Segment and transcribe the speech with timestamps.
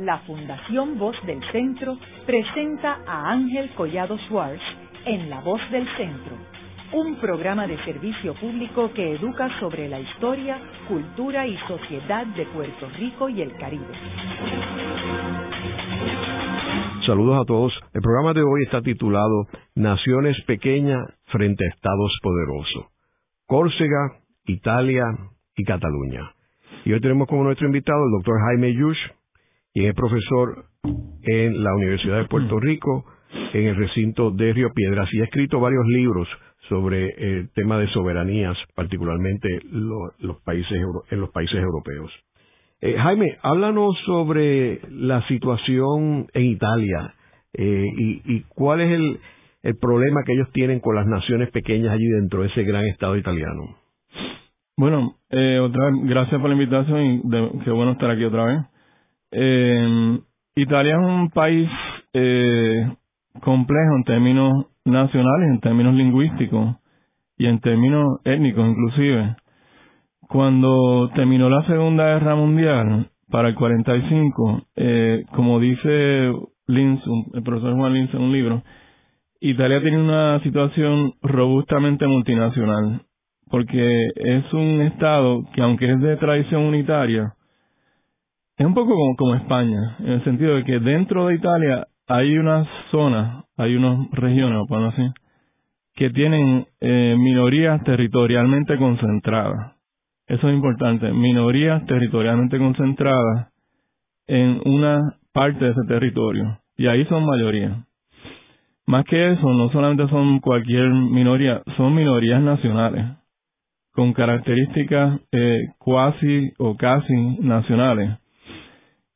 [0.00, 4.62] la Fundación Voz del Centro presenta a Ángel Collado Schwartz
[5.04, 6.36] en La Voz del Centro,
[6.94, 10.58] un programa de servicio público que educa sobre la historia,
[10.88, 13.92] cultura y sociedad de Puerto Rico y el Caribe.
[17.04, 17.72] Saludos a todos.
[17.92, 22.86] El programa de hoy está titulado Naciones pequeñas frente a Estados poderosos.
[23.46, 25.04] Córcega, Italia
[25.56, 26.32] y Cataluña.
[26.86, 28.98] Y hoy tenemos como nuestro invitado el doctor Jaime Yush,
[29.72, 30.64] quien es profesor
[31.22, 33.04] en la Universidad de Puerto Rico,
[33.52, 36.28] en el recinto de Río Piedras, y ha escrito varios libros
[36.68, 40.80] sobre el tema de soberanías, particularmente los países,
[41.10, 42.12] en los países europeos.
[42.80, 47.14] Eh, Jaime, háblanos sobre la situación en Italia
[47.52, 47.84] eh,
[48.24, 49.20] y, cuál es el,
[49.62, 53.16] el problema que ellos tienen con las naciones pequeñas allí dentro de ese gran Estado
[53.16, 53.76] italiano.
[54.76, 57.22] Bueno, eh, otra vez, gracias por la invitación y
[57.64, 58.60] qué bueno estar aquí otra vez.
[59.32, 60.18] Eh,
[60.56, 61.68] Italia es un país
[62.12, 62.90] eh,
[63.40, 66.76] complejo en términos nacionales, en términos lingüísticos
[67.38, 69.36] y en términos étnicos inclusive.
[70.28, 76.32] Cuando terminó la Segunda Guerra Mundial, para el 45, eh, como dice
[76.66, 77.00] Linz,
[77.32, 78.62] el profesor Juan Linz en un libro,
[79.40, 83.02] Italia tiene una situación robustamente multinacional
[83.50, 87.34] porque es un Estado que aunque es de tradición unitaria,
[88.60, 92.68] es un poco como, España, en el sentido de que dentro de Italia hay unas
[92.90, 95.02] zonas, hay unas regiones, por así,
[95.94, 99.76] que tienen eh, minorías territorialmente concentradas.
[100.26, 103.48] Eso es importante, minorías territorialmente concentradas
[104.26, 106.58] en una parte de ese territorio.
[106.76, 107.86] Y ahí son mayoría.
[108.84, 113.06] Más que eso, no solamente son cualquier minoría, son minorías nacionales
[113.92, 118.19] con características eh, cuasi o casi nacionales,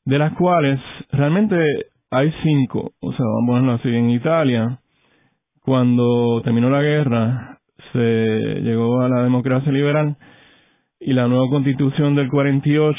[0.04, 1.56] de las cuales realmente
[2.10, 2.92] hay cinco.
[3.00, 4.78] O sea, vamos a así, en Italia,
[5.62, 7.58] cuando terminó la guerra,
[7.92, 10.16] se llegó a la democracia liberal
[11.00, 12.96] y la nueva constitución del 48.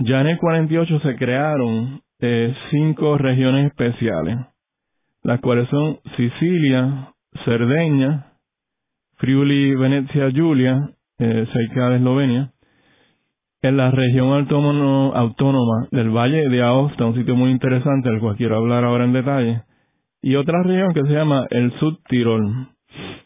[0.00, 4.38] Ya en el 48 se crearon eh, cinco regiones especiales,
[5.22, 7.12] las cuales son Sicilia,
[7.44, 8.32] Cerdeña,
[9.16, 12.51] Friuli, Venecia, Giulia, eh, cerca de Eslovenia,
[13.62, 18.56] en la región autónoma del Valle de Aosta, un sitio muy interesante del cual quiero
[18.56, 19.62] hablar ahora en detalle,
[20.20, 21.72] y otra región que se llama el
[22.08, 22.68] Tirol.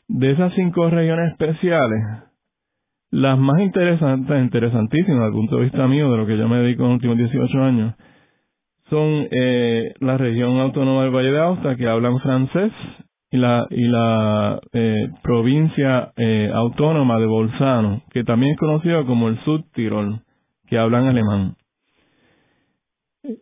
[0.09, 2.01] De esas cinco regiones especiales,
[3.11, 6.59] las más interesantes, interesantísimas desde el punto de vista mío, de lo que yo me
[6.59, 7.95] dedico en los últimos 18 años,
[8.91, 12.73] son eh, la región autónoma del Valle de Aosta, que hablan francés,
[13.31, 19.29] y la, y la eh, provincia eh, autónoma de Bolzano, que también es conocido como
[19.29, 19.39] el
[19.75, 20.21] Tirol,
[20.67, 21.57] que hablan alemán.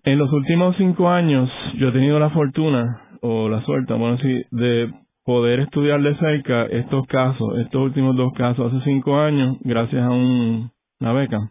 [0.05, 4.43] En los últimos cinco años yo he tenido la fortuna o la suerte, bueno, así,
[4.51, 4.93] de
[5.25, 10.11] poder estudiar de cerca estos casos, estos últimos dos casos hace cinco años, gracias a
[10.11, 11.51] una beca.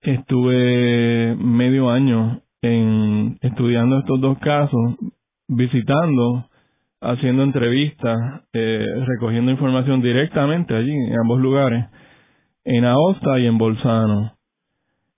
[0.00, 4.96] Estuve medio año en estudiando estos dos casos,
[5.48, 6.48] visitando
[7.00, 8.16] haciendo entrevistas,
[8.52, 11.84] eh, recogiendo información directamente allí, en ambos lugares,
[12.68, 14.34] en Aosta y en Bolzano.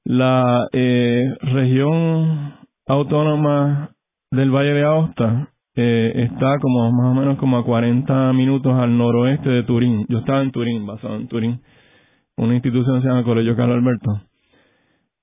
[0.04, 2.54] La eh, región
[2.86, 3.90] autónoma
[4.30, 8.96] del Valle de Aosta eh, está como más o menos como a 40 minutos al
[8.96, 10.06] noroeste de Turín.
[10.08, 11.60] Yo estaba en Turín, basado en Turín.
[12.36, 14.22] Una institución se llama Colegio Carlos Alberto.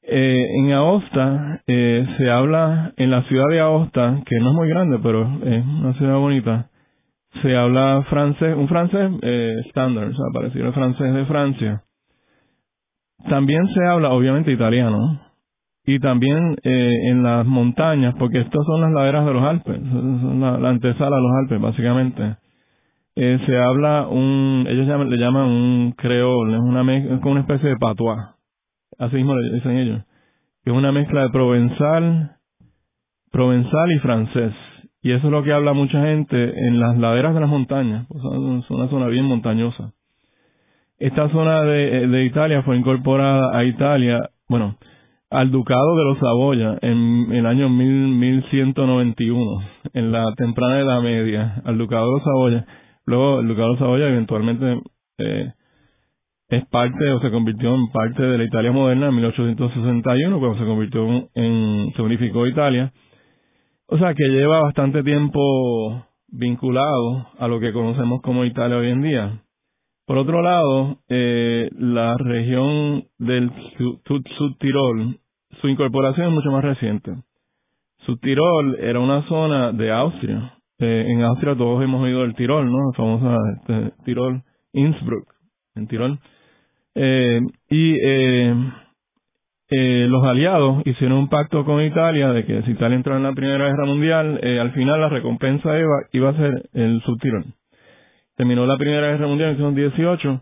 [0.03, 4.69] Eh, en Aosta eh, se habla, en la ciudad de Aosta, que no es muy
[4.69, 6.69] grande, pero es una ciudad bonita,
[7.41, 11.83] se habla francés, un francés eh, estándar, o sea, parecido al francés de Francia.
[13.29, 15.21] También se habla, obviamente, italiano.
[15.85, 20.41] Y también eh, en las montañas, porque estas son las laderas de los Alpes, son
[20.41, 22.35] la, antesala de los Alpes, básicamente.
[23.15, 27.69] Eh, se habla un, ellos le llaman un creol, es una, es como una especie
[27.69, 28.37] de patois
[28.99, 30.03] así mismo le dicen ellos,
[30.63, 32.37] que es una mezcla de provenzal,
[33.31, 34.53] provenzal y francés.
[35.01, 38.21] Y eso es lo que habla mucha gente en las laderas de las montañas, pues
[38.23, 39.93] es una zona bien montañosa.
[40.99, 44.77] Esta zona de, Italia fue incorporada a Italia, bueno,
[45.29, 49.61] al Ducado de los Saboya en, el año mil, 1191,
[49.93, 52.65] en la temprana Edad Media, al Ducado de los Saboya.
[53.05, 54.81] Luego el Ducado de los Saboya eventualmente
[55.19, 55.53] eh,
[56.49, 60.65] es parte o se convirtió en parte de la Italia moderna en 1861 cuando se
[60.65, 62.93] convirtió en se unificó Italia
[63.87, 69.01] o sea que lleva bastante tiempo vinculado a lo que conocemos como Italia hoy en
[69.01, 69.41] día
[70.07, 75.19] por otro lado eh, la región del Sud Tirol
[75.61, 77.13] su incorporación es mucho más reciente.
[78.21, 80.53] Tirol era una zona de Austria.
[80.79, 82.77] Eh, en Austria todos hemos oído el Tirol, ¿no?
[82.91, 84.43] La famosa este, Tirol,
[84.73, 85.27] Innsbruck,
[85.75, 86.19] en Tirol.
[86.95, 88.55] Eh, y eh,
[89.69, 93.33] eh, los aliados hicieron un pacto con Italia de que si Italia entró en la
[93.33, 97.45] Primera Guerra Mundial, al final la recompensa iba, iba a ser el subtirol.
[98.37, 100.41] Terminó la Primera Guerra Mundial en 1918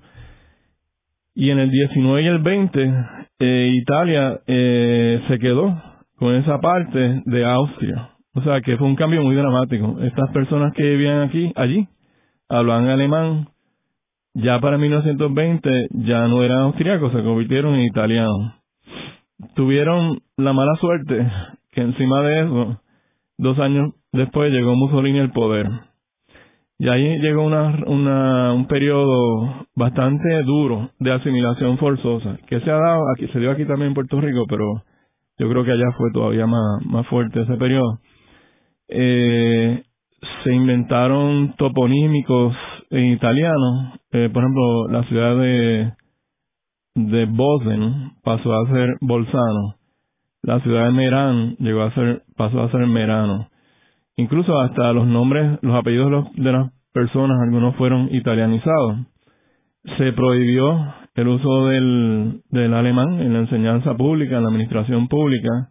[1.36, 2.94] y en el 19 y el 20
[3.40, 5.82] eh, Italia eh, se quedó
[6.18, 8.10] con esa parte de Austria.
[8.34, 9.98] O sea que fue un cambio muy dramático.
[10.02, 11.88] Estas personas que vivían aquí, allí,
[12.50, 13.48] hablaban alemán,
[14.34, 18.56] ya para 1920 ya no eran austriacos, se convirtieron en italianos.
[19.56, 21.32] Tuvieron la mala suerte
[21.72, 22.82] que encima de eso,
[23.38, 25.68] dos años después llegó Mussolini al poder.
[26.78, 33.02] Y ahí llegó una, un periodo bastante duro de asimilación forzosa, que se ha dado
[33.14, 34.84] aquí, se dio aquí también en Puerto Rico, pero
[35.38, 38.00] yo creo que allá fue todavía más, más fuerte ese periodo.
[38.90, 39.84] Eh,
[40.44, 42.54] se inventaron toponímicos
[42.90, 45.94] en italiano, eh, por ejemplo, la ciudad de,
[46.96, 49.76] de Bosen pasó a ser Bolzano,
[50.46, 53.48] la ciudad de Merán llegó a ser, pasó a ser Merano.
[54.18, 59.00] Incluso hasta los nombres, los apellidos de, las personas, algunos fueron italianizados.
[59.98, 65.70] Se prohibió el uso del, del alemán en la enseñanza pública, en la administración pública.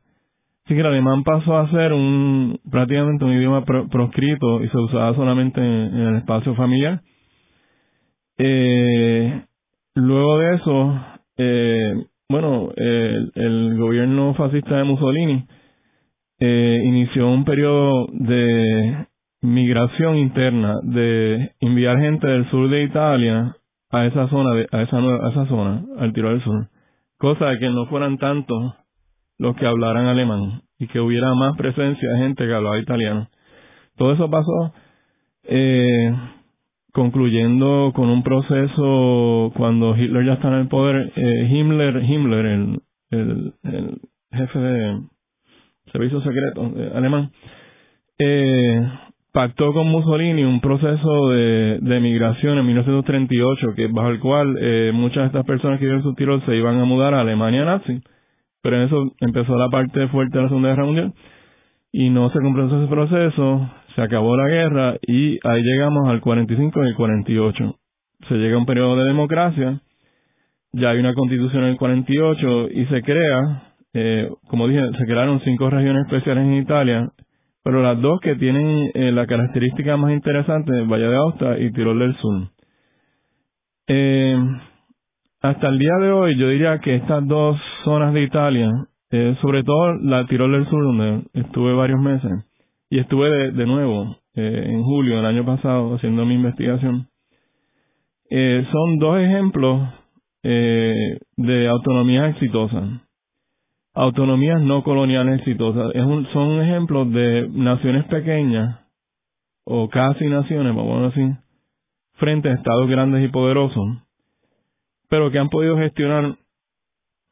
[0.65, 5.15] Así que el alemán pasó a ser un prácticamente un idioma proscrito y se usaba
[5.15, 7.01] solamente en, el espacio familiar.
[8.39, 9.43] Eh,
[9.95, 11.01] luego de eso,
[11.37, 11.95] eh,
[12.29, 15.47] bueno, el, el, gobierno fascista de Mussolini
[16.39, 19.07] eh, inició un periodo de
[19.43, 23.57] migración interna, de enviar gente del sur de Italia
[23.91, 26.69] a esa zona, de, a esa nueva, esa zona, al Tiro del Sur.
[27.19, 28.75] Cosa de que no fueran tantos
[29.39, 33.29] los que hablaran alemán y que hubiera más presencia de gente que hablaba italiano.
[33.97, 34.73] Todo eso pasó
[35.45, 36.13] eh,
[36.93, 41.13] concluyendo con un proceso cuando Hitler ya está en el poder.
[41.17, 44.01] Eh, Himmler, Himmler, el, el, el
[44.33, 45.01] jefe de
[45.95, 47.31] servicio secreto alemán,
[48.19, 48.83] eh,
[49.33, 54.91] pactó con Mussolini un proceso de, de migración en 1938, que bajo el cual eh,
[54.93, 57.65] muchas de estas personas que viven en su Tirol se iban a mudar a Alemania
[57.65, 58.01] nazi.
[58.61, 61.13] Pero en eso empezó la parte fuerte de la Segunda Guerra Mundial
[61.93, 66.85] y no se completó ese proceso, se acabó la guerra y ahí llegamos al 45
[66.85, 67.77] y el 48.
[68.29, 69.81] Se llega a un periodo de democracia,
[70.73, 75.41] ya hay una constitución en el 48 y se crea, eh, como dije, se crearon
[75.45, 77.09] cinco regiones especiales en Italia,
[77.63, 82.01] pero las dos que tienen eh, la característica más interesante, Valle de Aosta y Tirol
[82.01, 82.49] del Sur.
[83.87, 84.37] Eh,
[85.41, 88.69] hasta el día de hoy yo diría que estas dos zonas de Italia,
[89.11, 92.33] eh, sobre todo la Tirol del Sur, donde estuve varios meses,
[92.91, 97.09] y estuve de, de nuevo eh, en julio del año pasado haciendo mi investigación,
[98.73, 99.89] son dos ejemplos
[100.43, 103.04] de autonomía exitosa
[103.95, 105.95] autonomías no coloniales exitosas.
[105.95, 108.81] Es un, son ejemplos de naciones pequeñas
[109.65, 111.37] o casi naciones, vamos a decir,
[112.15, 113.85] frente a estados grandes y poderosos,
[115.09, 116.37] pero que han podido gestionar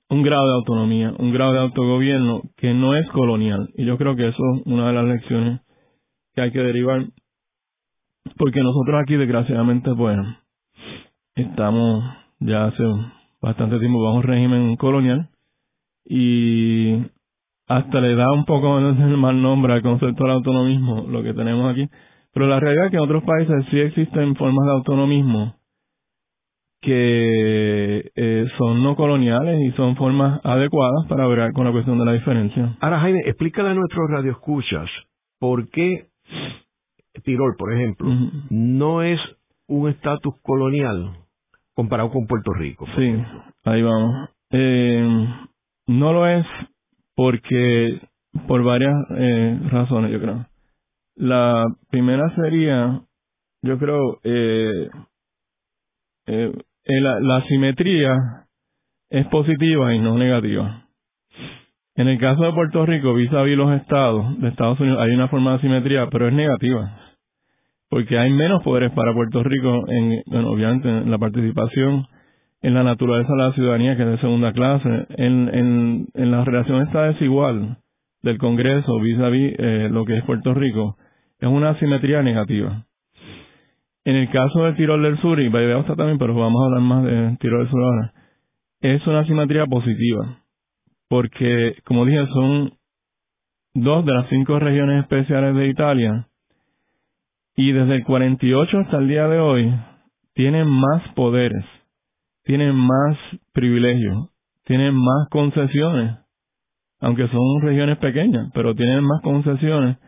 [0.08, 3.68] un grado de autonomía, un grado de autogobierno que no es colonial.
[3.74, 5.60] Y yo creo que eso es una de las lecciones
[6.34, 7.06] que hay que derivar,
[8.36, 10.36] porque nosotros aquí, desgraciadamente, bueno,
[11.34, 12.04] estamos
[12.40, 12.82] ya hace
[13.40, 15.31] bastante tiempo bajo un régimen colonial,
[16.04, 16.98] y
[17.68, 21.70] hasta le da un poco el mal nombre al concepto del autonomismo, lo que tenemos
[21.70, 21.88] aquí.
[22.32, 25.56] Pero la realidad es que en otros países sí existen formas de autonomismo
[26.80, 32.04] que eh, son no coloniales y son formas adecuadas para ver con la cuestión de
[32.04, 32.76] la diferencia.
[32.80, 34.88] Ahora, Jaime, explícale a nuestros radioescuchas
[35.38, 36.08] por qué
[37.24, 38.08] Tirol, por ejemplo,
[38.50, 39.20] no es
[39.68, 41.12] un estatus colonial
[41.74, 42.86] comparado con Puerto Rico.
[42.96, 43.14] Sí,
[43.64, 44.30] ahí vamos.
[44.50, 45.26] Eh,
[45.86, 46.46] no lo es
[47.14, 48.00] porque
[48.46, 50.46] por varias eh, razones, yo creo.
[51.16, 53.02] La primera sería,
[53.62, 54.88] yo creo, eh,
[56.26, 56.52] eh,
[56.84, 58.16] la, la simetría
[59.10, 60.86] es positiva y no negativa.
[61.94, 65.10] En el caso de Puerto Rico, vis a vis los estados de Estados Unidos, hay
[65.10, 66.98] una forma de simetría, pero es negativa.
[67.90, 72.06] Porque hay menos poderes para Puerto Rico, en, bueno, obviamente, en la participación
[72.62, 76.44] en la naturaleza de la ciudadanía, que es de segunda clase, en, en, en la
[76.44, 77.78] relación está desigual
[78.22, 80.96] del Congreso vis a vis eh, lo que es Puerto Rico,
[81.40, 82.86] es una asimetría negativa.
[84.04, 86.80] En el caso del Tirol del Sur, y Valle está también, pero vamos a hablar
[86.80, 88.12] más de Tirol del Sur ahora,
[88.80, 90.38] es una asimetría positiva,
[91.08, 92.72] porque, como dije, son
[93.74, 96.28] dos de las cinco regiones especiales de Italia
[97.56, 99.74] y desde el 48 hasta el día de hoy
[100.34, 101.64] tienen más poderes,
[102.44, 103.16] tienen más
[103.52, 104.28] privilegios,
[104.64, 106.16] tienen más concesiones,
[107.00, 109.98] aunque son regiones pequeñas, pero tienen más concesiones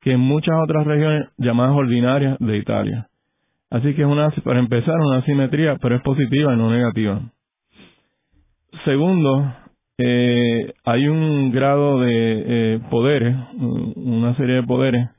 [0.00, 3.08] que muchas otras regiones llamadas ordinarias de Italia.
[3.70, 7.20] Así que es una, para empezar, una simetría, pero es positiva y no negativa.
[8.84, 9.52] Segundo,
[9.98, 15.10] eh, hay un grado de eh, poderes, una serie de poderes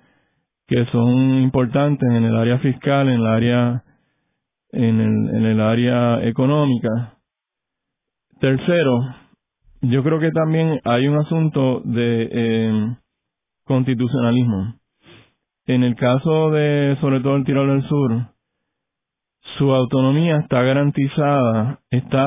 [0.68, 3.84] que son importantes en el área fiscal, en el área,
[4.72, 7.18] en el, en el área económica.
[8.40, 9.00] Tercero,
[9.82, 12.98] yo creo que también hay un asunto de eh,
[13.66, 14.76] constitucionalismo.
[15.66, 18.28] En el caso de, sobre todo el Tirol del Sur,
[19.58, 22.26] su autonomía está garantizada, está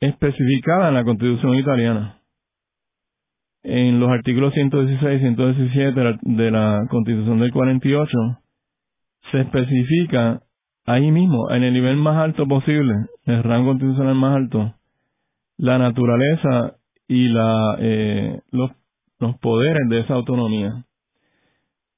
[0.00, 2.16] especificada en la Constitución italiana.
[3.62, 8.10] En los artículos 116 y 117 de la Constitución del 48
[9.30, 10.40] se especifica
[10.92, 12.94] ahí mismo, en el nivel más alto posible,
[13.26, 14.74] el rango constitucional más alto,
[15.56, 18.70] la naturaleza y la, eh, los,
[19.40, 20.84] poderes de esa autonomía.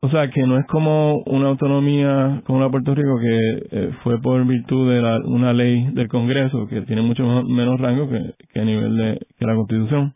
[0.00, 3.90] O sea, que no es como una autonomía como la de Puerto Rico que eh,
[4.02, 8.60] fue por virtud de la, una ley del Congreso que tiene mucho menos rango que,
[8.60, 10.12] a nivel de que la Constitución.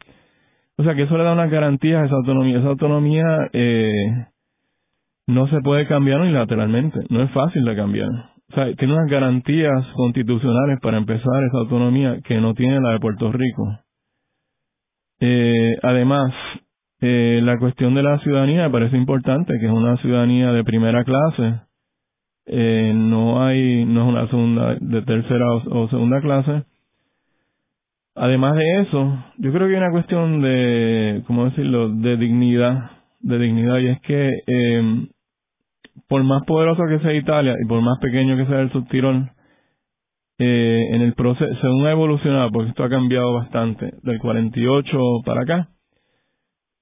[0.77, 2.59] O sea, que eso le da unas garantías a esa autonomía.
[2.59, 4.27] Esa autonomía eh,
[5.29, 8.36] no se puede cambiar unilateralmente, no es fácil de cambiar.
[8.51, 13.01] O sea, tiene unas garantías constitucionales para empezar esa autonomía que no tiene la de
[13.01, 13.79] Puerto Rico.
[15.21, 16.33] Eh, además,
[17.01, 21.05] eh, la cuestión de la ciudadanía me parece importante, que es una ciudadanía de primera
[21.05, 21.61] clase.
[22.47, 26.65] Eh, no hay, no es una segunda, de tercera o, segunda clase.
[28.15, 33.39] Además de eso, yo creo que hay una cuestión de, ¿cómo decirlo?, de dignidad, de
[33.39, 35.07] dignidad, y es que eh,
[36.09, 39.31] por más poderoso que sea Italia y por más pequeño que sea el subtirón,
[40.39, 45.43] eh, en el proceso, según ha evolucionado, porque esto ha cambiado bastante, del 48 para
[45.43, 45.69] acá,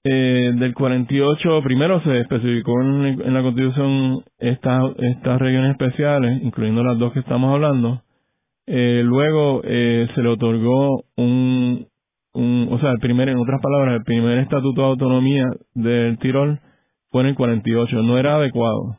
[0.07, 6.99] eh, del 48 primero se especificó en, la Constitución estas estas regiones especiales, incluyendo las
[6.99, 8.03] dos que estamos hablando.
[8.67, 11.87] Eh, luego eh, se le otorgó un,
[12.35, 16.61] un, o sea, el primer, en otras palabras, el primer estatuto de autonomía del Tirol
[17.11, 18.99] fue en el 48, no era adecuado.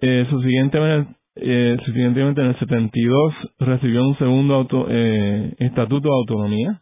[0.00, 6.80] Eh, subsiguientemente, eh, subsiguientemente en el 72 recibió un segundo auto, eh, estatuto de autonomía.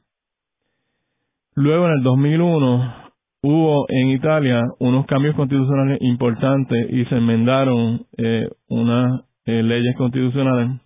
[1.54, 2.95] Luego en el 2001
[3.42, 10.81] hubo en Italia unos cambios constitucionales importantes y se enmendaron eh, unas eh, leyes constitucionales.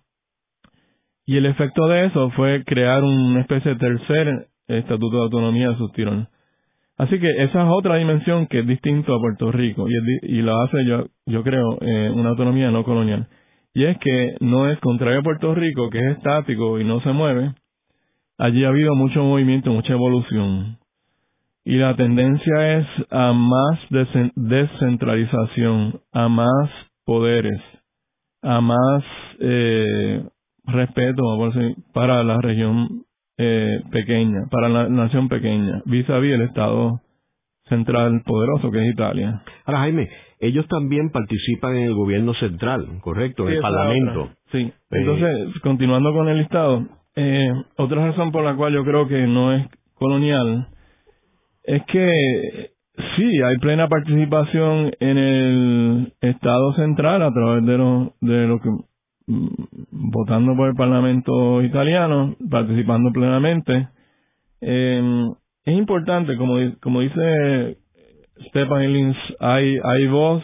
[1.25, 5.77] Y el efecto de eso fue crear una especie de tercer estatuto de autonomía de
[5.77, 6.27] sus tirones.
[6.97, 10.83] Así que esa es otra dimensión que es distinto a Puerto Rico y, lo hace,
[10.85, 13.27] yo, yo creo, eh, una autonomía no colonial.
[13.73, 17.11] Y es que no es contrario a Puerto Rico, que es estático y no se
[17.11, 17.53] mueve.
[18.39, 20.77] Allí ha habido mucho movimiento, mucha evolución
[21.69, 23.77] y la tendencia es a más
[24.35, 26.69] descentralización, a más
[27.03, 27.61] poderes,
[28.41, 29.03] a más
[29.41, 30.23] eh,
[30.63, 31.23] respeto
[31.91, 33.03] para la región
[33.37, 37.01] eh, pequeña, para la nación pequeña, vis a vis el Estado
[37.69, 39.41] central poderoso que es Italia.
[39.65, 43.47] Ahora, Jaime, ellos también participan en el gobierno central, ¿correcto?
[43.47, 44.29] En el Parlamento.
[44.51, 44.59] Sí.
[44.59, 49.27] Eh, Entonces, continuando con el listado, eh, otra razón por la cual yo creo que
[49.27, 50.67] no es colonial
[51.63, 52.71] es que
[53.15, 58.69] sí, hay plena participación en el Estado central a través de lo, de lo que
[59.27, 63.89] votando por el Parlamento italiano, participando plenamente.
[64.61, 65.25] Eh,
[65.65, 67.77] es importante, como, como dice
[68.47, 70.43] Stefan Illins, hay, hay voz,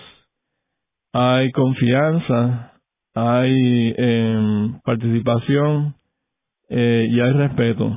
[1.13, 2.73] hay confianza,
[3.13, 5.95] hay eh, participación
[6.69, 7.91] eh, y hay respeto.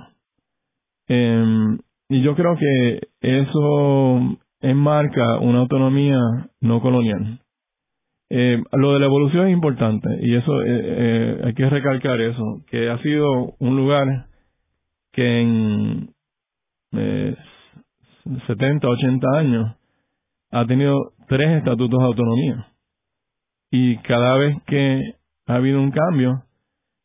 [1.08, 1.78] Eh,
[2.08, 6.18] y yo creo que eso enmarca una autonomía
[6.60, 7.40] no colonial.
[8.28, 12.64] Eh, lo de la evolución es importante y eso eh, eh, hay que recalcar eso,
[12.68, 14.26] que ha sido un lugar
[15.12, 16.10] que en
[18.46, 19.76] 70, 80 años
[20.50, 22.66] ha tenido tres estatutos de autonomía.
[23.70, 25.00] Y cada vez que
[25.46, 26.42] ha habido un cambio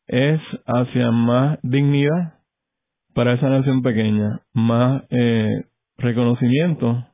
[0.08, 2.42] es hacia más dignidad
[3.14, 5.66] para esa nación pequeña, más eh,
[5.98, 7.06] reconocimiento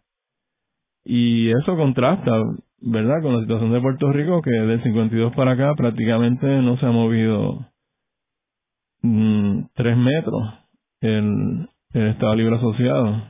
[1.03, 2.31] y eso contrasta,
[2.81, 6.85] ¿verdad?, con la situación de Puerto Rico que del 52 para acá prácticamente no se
[6.85, 7.65] ha movido
[9.01, 10.43] mm, tres metros
[11.01, 13.23] el, el Estado Libre Asociado.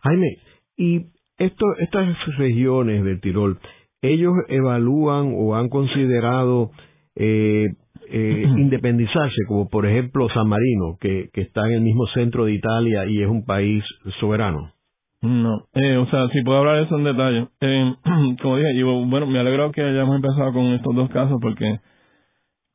[0.00, 0.36] Jaime,
[0.76, 1.06] y
[1.38, 3.58] esto, estas regiones del Tirol,
[4.02, 6.70] ¿ellos evalúan o han considerado
[7.16, 7.66] eh,
[8.10, 12.52] eh, independizarse, como por ejemplo San Marino, que, que está en el mismo centro de
[12.52, 13.84] Italia y es un país
[14.20, 14.72] soberano?
[15.20, 17.48] No, eh, o sea, si puedo hablar de eso en detalle.
[17.60, 17.94] Eh,
[18.42, 21.80] como dije, yo, bueno, me alegro que hayamos empezado con estos dos casos porque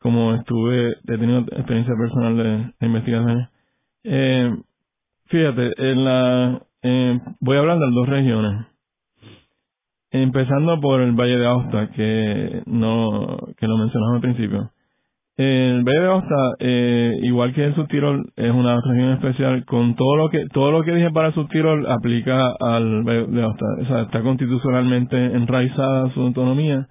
[0.03, 3.50] como estuve, he tenido experiencia personal de, investigación.
[4.03, 4.53] Eh,
[5.27, 8.67] fíjate, en la, eh, voy a hablar de las dos regiones.
[10.12, 14.71] Empezando por el Valle de Aosta, que no, que lo mencionamos al principio.
[15.36, 20.46] De Aosta, eh, igual que el Subtirol, es una región especial con todo lo que
[20.54, 23.66] todo lo que dije para el Subtirol aplica al de Aosta.
[23.82, 26.88] O sea, está constitucionalmente enraizada su autonomía,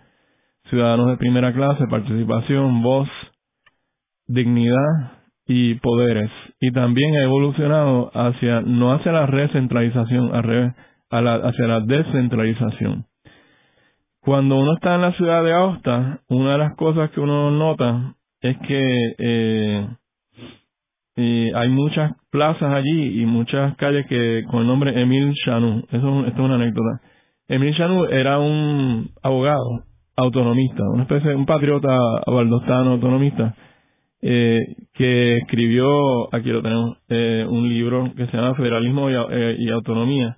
[0.71, 3.09] ciudadanos de primera clase, participación, voz,
[4.27, 5.13] dignidad
[5.47, 6.31] y poderes.
[6.59, 13.07] Y también ha evolucionado hacia no hacia la recentralización, hacia la descentralización.
[14.21, 18.17] Cuando uno está en la ciudad de Aosta, una de las cosas que uno nota
[18.43, 19.89] es que eh,
[21.55, 25.85] hay muchas plazas allí y muchas calles que con el nombre Emil Chanu.
[25.91, 27.01] Eso, esto es una anécdota.
[27.49, 29.85] Emil Chanu era un abogado
[30.17, 31.97] autonomista, una especie un patriota
[32.27, 33.55] valdostano autonomista
[34.23, 39.73] eh, que escribió, aquí lo tenemos, eh, un libro que se llama Federalismo y, eh,
[39.73, 40.37] Autonomía.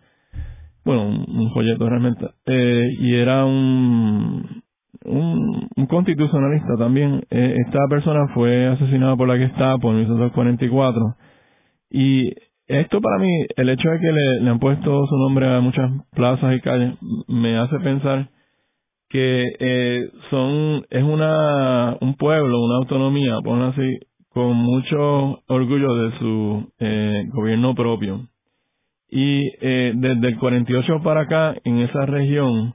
[0.85, 2.27] Bueno, un, un realmente.
[2.47, 4.63] Eh, y era un,
[5.05, 7.25] un, constitucionalista también.
[7.31, 11.17] Eh, esta persona fue asesinada por la está por 1944.
[11.91, 12.33] Y
[12.67, 15.91] esto para mí, el hecho de que le, le, han puesto su nombre a muchas
[16.13, 16.95] plazas y calles,
[17.29, 18.29] me hace pensar
[19.15, 23.99] que eh, son es una un pueblo, una autonomía, ponlo así,
[24.31, 28.29] con mucho orgullo de su eh, gobierno propio.
[29.09, 32.75] Y eh, desde el 48 para acá, en esa región,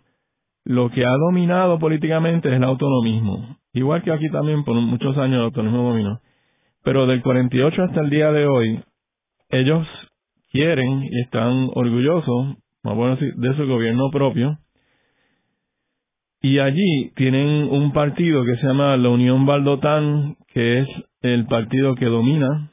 [0.69, 3.57] lo que ha dominado políticamente es el autonomismo.
[3.73, 6.21] Igual que aquí también por muchos años el autonomismo dominó.
[6.83, 8.79] Pero del 48 hasta el día de hoy,
[9.49, 9.87] ellos
[10.51, 14.59] quieren y están orgullosos, vamos a decir, de su gobierno propio.
[16.39, 20.87] Y allí tienen un partido que se llama la Unión Baldotán, que es
[21.21, 22.71] el partido que domina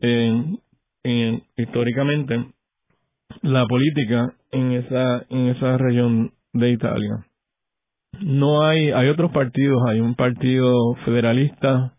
[0.00, 0.60] en,
[1.56, 2.38] históricamente
[3.40, 7.24] la política en esa, en esa región de Italia
[8.20, 11.94] no hay, hay otros partidos, hay un partido federalista,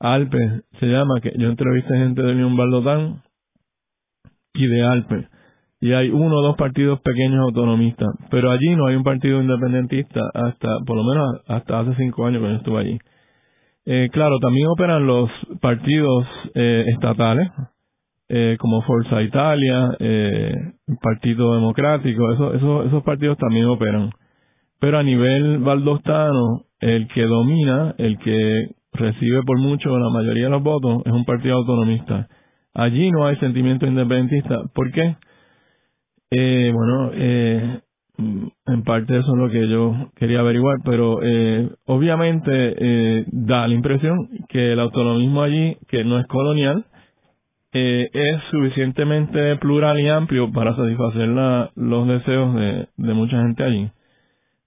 [0.00, 3.22] ALPE se llama, que yo entrevisté gente de Unión Baldotán
[4.54, 5.28] y de ALPE.
[5.80, 10.20] Y hay uno o dos partidos pequeños autonomistas, pero allí no hay un partido independentista
[10.34, 12.98] hasta, por lo menos hasta hace cinco años que yo estuve allí.
[13.84, 15.30] Eh, claro, también operan los
[15.60, 17.48] partidos eh, estatales,
[18.28, 20.52] eh, como Forza Italia, eh,
[21.00, 24.10] Partido Democrático, eso, eso, esos partidos también operan.
[24.80, 30.50] Pero a nivel valdostano, el que domina, el que recibe por mucho la mayoría de
[30.50, 32.28] los votos, es un partido autonomista.
[32.74, 34.62] Allí no hay sentimiento independentista.
[34.74, 35.16] ¿Por qué?
[36.30, 37.80] Eh, bueno, eh,
[38.18, 43.74] en parte eso es lo que yo quería averiguar, pero eh, obviamente eh, da la
[43.74, 46.84] impresión que el autonomismo allí, que no es colonial,
[47.72, 53.62] eh, es suficientemente plural y amplio para satisfacer la, los deseos de, de mucha gente
[53.64, 53.90] allí.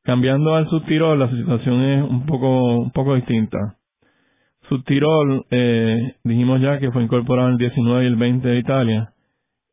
[0.04, 3.78] Cambiando al Subtirol, la situación es un poco, un poco distinta.
[4.68, 9.14] Subtirol, eh, dijimos ya que fue incorporado en el 19 y el 20 de Italia.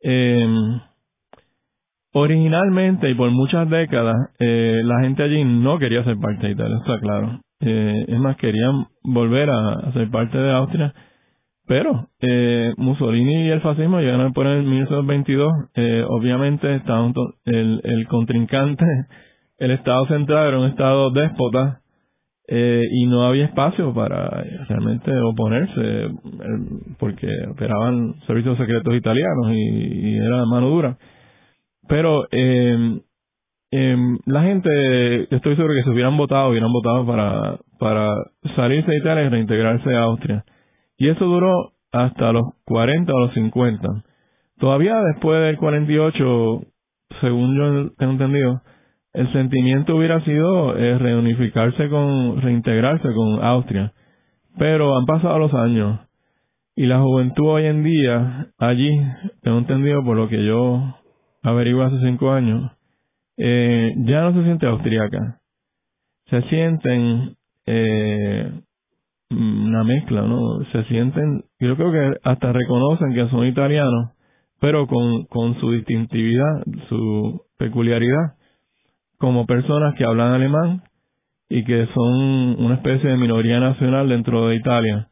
[0.02, 0.46] Eh,
[2.12, 6.76] originalmente y por muchas décadas, eh, la gente allí no quería ser parte de Italia,
[6.78, 7.40] está claro.
[7.60, 10.94] Eh, es más, querían volver a, ser parte de Austria.
[11.66, 15.52] Pero eh, Mussolini y el fascismo llegaron por el 1922.
[15.74, 17.10] Eh, obviamente, estaba
[17.44, 18.84] el, el contrincante
[19.58, 21.80] el Estado central era un Estado déspota
[22.48, 26.10] eh, y no había espacio para realmente oponerse
[26.98, 30.96] porque operaban servicios secretos italianos y, era mano dura.
[31.88, 33.00] Pero eh,
[33.72, 38.14] eh, la gente, estoy seguro que si hubieran votado, hubieran votado para, para
[38.54, 40.44] salirse de Italia y reintegrarse a Austria.
[40.98, 43.88] Y eso duró hasta los 40 o los 50.
[44.58, 46.62] Todavía después del 48,
[47.20, 48.62] según yo tengo entendido,
[49.16, 53.92] el sentimiento hubiera sido eh, reunificarse con, reintegrarse con Austria.
[54.58, 55.98] Pero han pasado los años
[56.76, 58.90] y la juventud hoy en día, allí,
[59.42, 60.94] tengo entendido por lo que yo
[61.42, 62.70] averigué hace cinco años,
[63.38, 65.40] eh, ya no se siente austriaca.
[66.26, 68.52] Se sienten eh,
[69.30, 70.62] una mezcla, ¿no?
[70.72, 74.10] Se sienten, yo creo que hasta reconocen que son italianos,
[74.60, 78.35] pero con, con su distintividad, su peculiaridad,
[79.18, 80.82] como personas que hablan alemán
[81.48, 85.08] y que son una especie de minoría nacional dentro de Italia.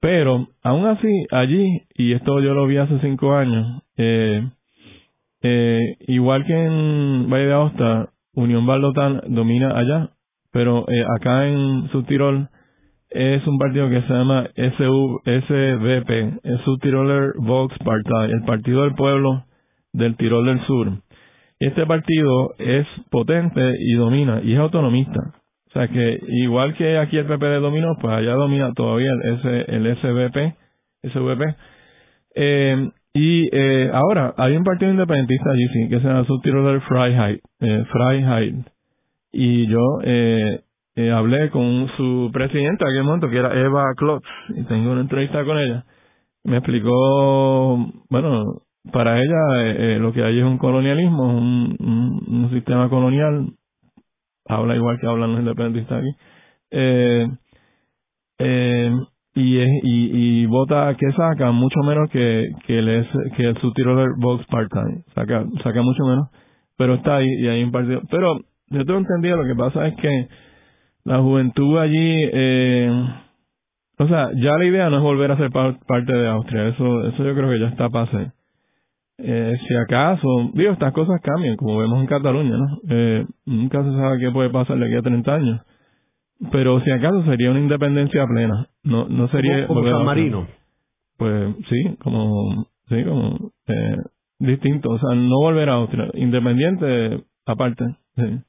[0.00, 4.48] Pero aún así, allí, y esto yo lo vi hace cinco años, eh,
[5.42, 10.10] eh, igual que en Valle de Aosta, Unión Baldotán domina allá,
[10.52, 12.48] pero eh, acá en Subtirol
[13.10, 19.44] es un partido que se llama SV, SVP, es Subtiroler Volkspartei, el Partido del Pueblo
[19.92, 20.92] del Tirol del Sur.
[21.60, 25.20] Este partido es potente y domina, y es autonomista.
[25.68, 29.64] O sea que igual que aquí el PPD dominó, pues allá domina todavía el, S,
[29.68, 30.56] el SVP,
[31.02, 31.56] SVP.
[32.36, 37.40] Eh, y eh, ahora hay un partido independentista allí, sí, que se llama Subtiroler Freiheit,
[37.60, 38.66] eh, Freiheit.
[39.32, 40.60] Y yo eh,
[40.94, 45.00] eh, hablé con su presidenta en aquel momento, que era Eva Klotz, y tengo una
[45.00, 45.84] entrevista con ella.
[46.44, 47.76] Me explicó,
[48.08, 48.62] bueno,
[48.92, 53.52] para ella eh, eh, lo que hay es un colonialismo, un, sistema colonial,
[54.46, 56.10] habla igual que hablan los independentistas aquí,
[56.70, 57.28] eh,
[58.38, 58.92] eh,
[59.34, 64.08] y, es, y, y vota que saca mucho menos que, que el, que el subtitular
[64.18, 66.28] Vox Part-Time, saca, saca mucho menos,
[66.76, 68.00] pero está ahí y hay un partido.
[68.10, 70.28] Pero yo tengo entendido, lo que pasa es que
[71.04, 72.90] la juventud allí, eh,
[73.98, 77.24] o sea, ya la idea no es volver a ser parte de Austria, eso eso
[77.24, 78.32] yo creo que ya está pase.
[79.18, 82.78] Eh, si acaso, digo, estas cosas cambian, como vemos en Cataluña, ¿no?
[82.88, 85.60] Eh, nunca se sabe qué puede pasar de aquí a 30 años.
[86.52, 89.66] Pero si acaso sería una independencia plena, no no sería...
[89.66, 90.46] Como, San Marino.
[91.16, 93.96] Pues sí, como, sí, como, eh,
[94.38, 98.40] distinto, o sea, no volver a Austria, independiente aparte, sí.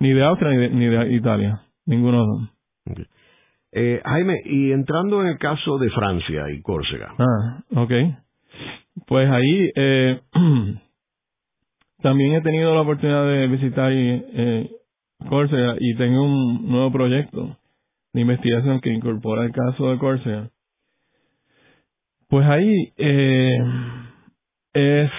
[0.00, 1.60] ni de Austria ni de, ni de Italia.
[1.86, 2.24] Ninguno
[2.86, 3.06] de
[3.70, 7.14] Eh, Jaime, y entrando en el caso de Francia y Córcega.
[7.18, 7.92] Ah, ok.
[9.06, 10.20] Pues ahí eh,
[12.02, 14.70] también he tenido la oportunidad de visitar eh,
[15.28, 17.56] Córcega y tengo un nuevo proyecto
[18.12, 20.50] de investigación que incorpora el caso de Córcega.
[22.28, 23.58] Pues ahí eh,
[24.74, 25.10] es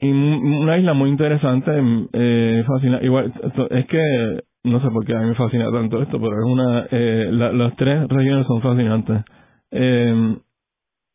[0.00, 1.70] una isla muy interesante,
[2.12, 3.06] eh, fascinante.
[3.06, 3.32] Igual,
[3.70, 6.86] es que no sé por qué a mí me fascina tanto esto, pero es una,
[6.90, 9.22] eh, las tres regiones son fascinantes.
[9.70, 10.36] Eh,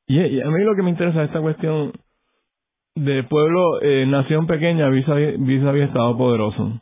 [0.08, 1.92] y, a mí lo que me interesa es esta cuestión
[2.96, 6.82] de pueblo, eh, nación pequeña, vis a vis estado poderoso.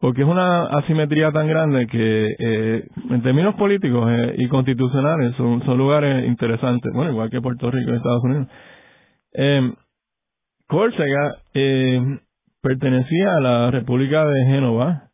[0.00, 5.62] Porque es una asimetría tan grande que, eh, en términos políticos eh, y constitucionales, son,
[5.66, 6.90] son lugares interesantes.
[6.94, 8.48] Bueno, igual que Puerto Rico y Estados Unidos.
[9.34, 9.74] Eh,
[10.66, 12.00] Córcega eh,
[12.62, 15.10] pertenecía a la República de Génova,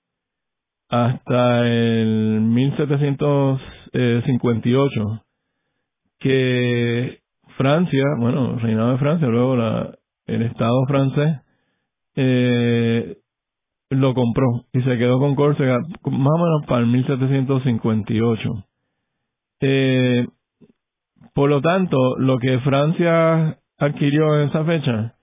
[0.88, 5.24] hasta el 1758
[6.20, 7.18] que
[7.56, 9.95] Francia, bueno, reinado de Francia, luego la,
[10.26, 11.40] el Estado francés
[12.16, 13.16] eh,
[13.90, 18.64] lo compró y se quedó con Córcega más o menos para el 1758.
[19.60, 20.26] Eh,
[21.34, 25.14] por lo tanto, lo que Francia adquirió en esa fecha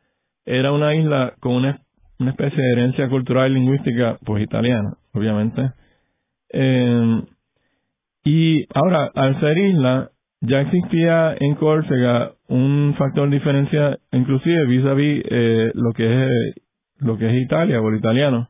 [0.45, 1.79] era una isla con una,
[2.19, 5.71] especie de herencia cultural y lingüística pues italiana obviamente.
[6.49, 7.21] Eh,
[8.25, 10.09] y ahora, al ser isla,
[10.45, 16.25] ya existía en Córcega un factor de diferencia, inclusive vis a vis eh, lo que
[16.25, 16.55] es
[16.99, 18.49] lo que es Italia o el italiano,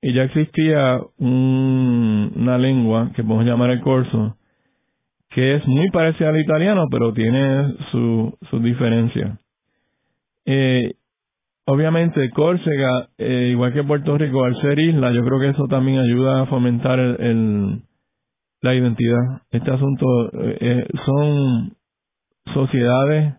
[0.00, 4.36] y ya existía un, una lengua que podemos llamar el corso,
[5.30, 9.38] que es muy parecida al italiano, pero tiene su, su diferencia.
[10.44, 10.94] Eh,
[11.64, 15.98] obviamente Córcega, eh, igual que Puerto Rico, al ser isla, yo creo que eso también
[15.98, 17.82] ayuda a fomentar el,
[18.62, 19.42] la identidad.
[19.50, 21.76] Este asunto eh, eh, son
[22.54, 23.34] sociedades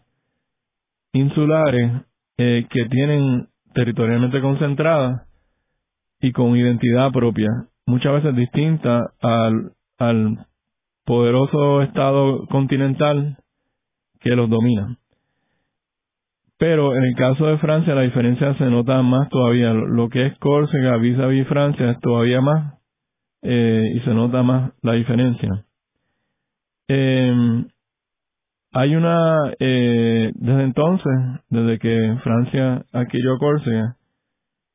[1.13, 2.03] insulares
[2.35, 5.27] que tienen territorialmente concentradas
[6.19, 7.47] y con identidad propia,
[7.85, 10.47] muchas veces distinta al, al
[11.05, 13.37] poderoso estado continental
[14.19, 14.97] que los domina.
[16.57, 19.73] Pero en el caso de Francia la diferencia se nota más todavía.
[19.73, 22.75] Lo que es Córcega vis a vis Francia es todavía más
[23.43, 25.65] eh, y se nota más la diferencia.
[26.87, 27.65] Eh,
[28.75, 31.13] hay una, eh, desde entonces,
[31.49, 33.97] desde que Francia adquirió Córcega,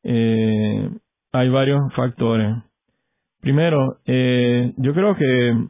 [0.04, 0.90] eh,
[1.32, 2.56] hay varios factores.
[3.40, 5.66] Primero, eh, yo creo que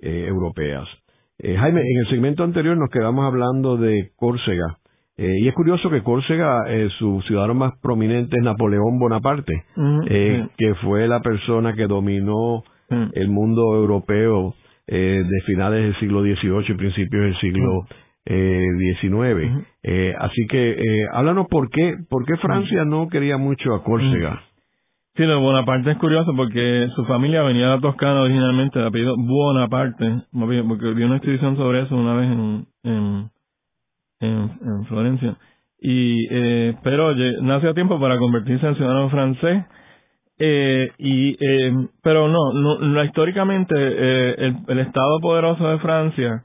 [0.00, 0.86] eh, europeas.
[1.40, 4.78] Eh, Jaime, en el segmento anterior nos quedamos hablando de Córcega
[5.16, 6.66] eh, y es curioso que Córcega,
[7.00, 9.64] su ciudadano más prominente es Napoleón Bonaparte,
[10.56, 14.54] que fue la persona que dominó el mundo europeo
[14.86, 17.86] de finales del siglo XVIII y principios del siglo
[18.30, 19.64] eh, 19.
[19.82, 24.42] eh, así que eh, háblanos por qué, por qué Francia no quería mucho a Córcega.
[25.16, 28.86] Sí, lo de Bonaparte es curioso porque su familia venía de la Toscana originalmente, de
[28.86, 33.30] apellido Bonaparte, porque vi una exhibición sobre eso una vez en, en,
[34.20, 35.36] en, Florencia.
[35.80, 39.64] Y, eh, pero nació a tiempo para convertirse en ciudadano francés.
[40.38, 46.44] Eh, y eh, pero no, no, históricamente eh, el, el Estado poderoso de Francia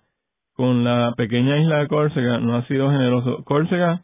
[0.53, 3.43] con la pequeña isla de Córcega no ha sido generoso.
[3.43, 4.03] Córcega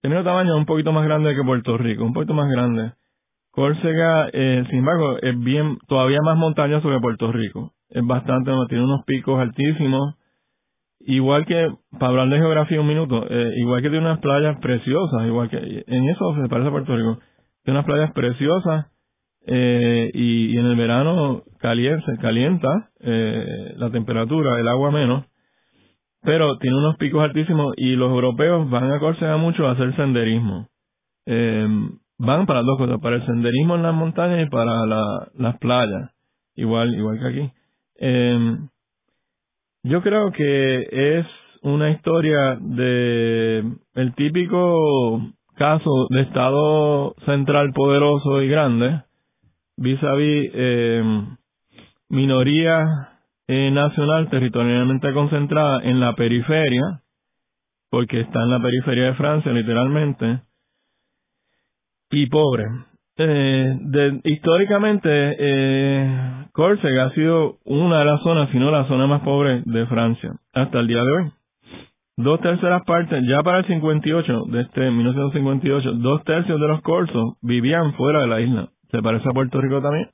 [0.00, 2.92] tiene un tamaño un poquito más grande que Puerto Rico, un poquito más grande.
[3.50, 7.72] Córcega, eh, sin embargo, es bien, todavía más montañoso que Puerto Rico.
[7.90, 10.14] Es bastante, tiene unos picos altísimos.
[11.00, 15.26] Igual que, para hablar de geografía un minuto, eh, igual que tiene unas playas preciosas,
[15.26, 17.18] igual que, en eso se parece a Puerto Rico.
[17.64, 18.86] Tiene unas playas preciosas,
[19.46, 25.24] eh, y, y, en el verano calienta, calienta eh, la temperatura, el agua menos
[26.22, 30.68] pero tiene unos picos altísimos y los europeos van a Córcega mucho a hacer senderismo.
[31.26, 31.66] Eh,
[32.18, 36.10] van para dos cosas, para el senderismo en las montañas y para la, las playas,
[36.54, 37.52] igual, igual que aquí.
[38.00, 38.56] Eh,
[39.84, 41.26] yo creo que es
[41.62, 45.20] una historia de el típico
[45.54, 49.02] caso de Estado central poderoso y grande
[49.76, 51.02] vis a vis eh,
[52.08, 52.88] minorías
[53.48, 57.00] eh, nacional territorialmente concentrada en la periferia,
[57.90, 60.42] porque está en la periferia de Francia literalmente,
[62.10, 62.64] y pobre.
[63.16, 69.22] Eh, históricamente, eh, Córcega ha sido una de las zonas, si no la zona más
[69.22, 71.32] pobre de Francia, hasta el día de hoy.
[72.16, 77.34] Dos terceras partes, ya para el 58, de este 1958, dos tercios de los corsos
[77.42, 78.68] vivían fuera de la isla.
[78.90, 80.08] ¿Se parece a Puerto Rico también?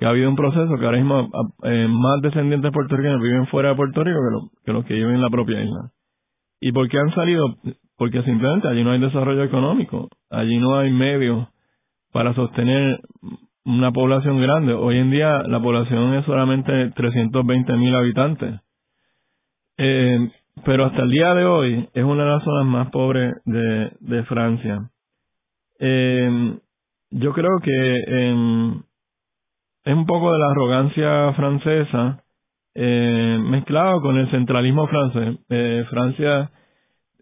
[0.00, 1.28] Que ha habido un proceso que ahora mismo
[1.62, 5.28] eh, más descendientes puertorriqueños viven fuera de Puerto Rico que, los que viven en la
[5.28, 5.92] propia isla.
[6.58, 7.58] ¿Y por qué han salido?
[7.98, 11.46] Porque simplemente allí no hay desarrollo económico, allí no hay medios
[12.12, 12.98] para sostener
[13.66, 14.72] una población grande.
[14.72, 18.58] Hoy en día la población es solamente 320 mil habitantes.
[19.76, 20.30] Eh,
[20.64, 24.90] pero hasta el día de hoy es una de las zonas más pobres de, Francia.
[25.78, 26.58] Eh,
[27.10, 28.89] yo creo que
[29.84, 32.22] es un poco de la arrogancia francesa
[32.74, 35.38] eh, mezclado con el centralismo francés.
[35.48, 36.50] Eh, Francia,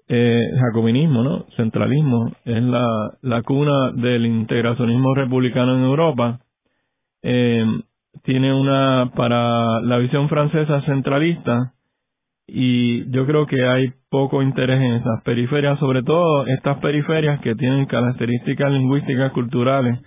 [0.08, 1.46] eh, jacobinismo, ¿no?
[1.56, 2.86] Centralismo es la,
[3.22, 6.40] la cuna del integracionismo republicano en Europa.
[7.22, 7.64] Eh,
[8.24, 11.74] tiene una, para la visión francesa centralista,
[12.46, 17.54] y yo creo que hay poco interés en esas periferias, sobre todo estas periferias que
[17.54, 20.00] tienen características lingüísticas culturales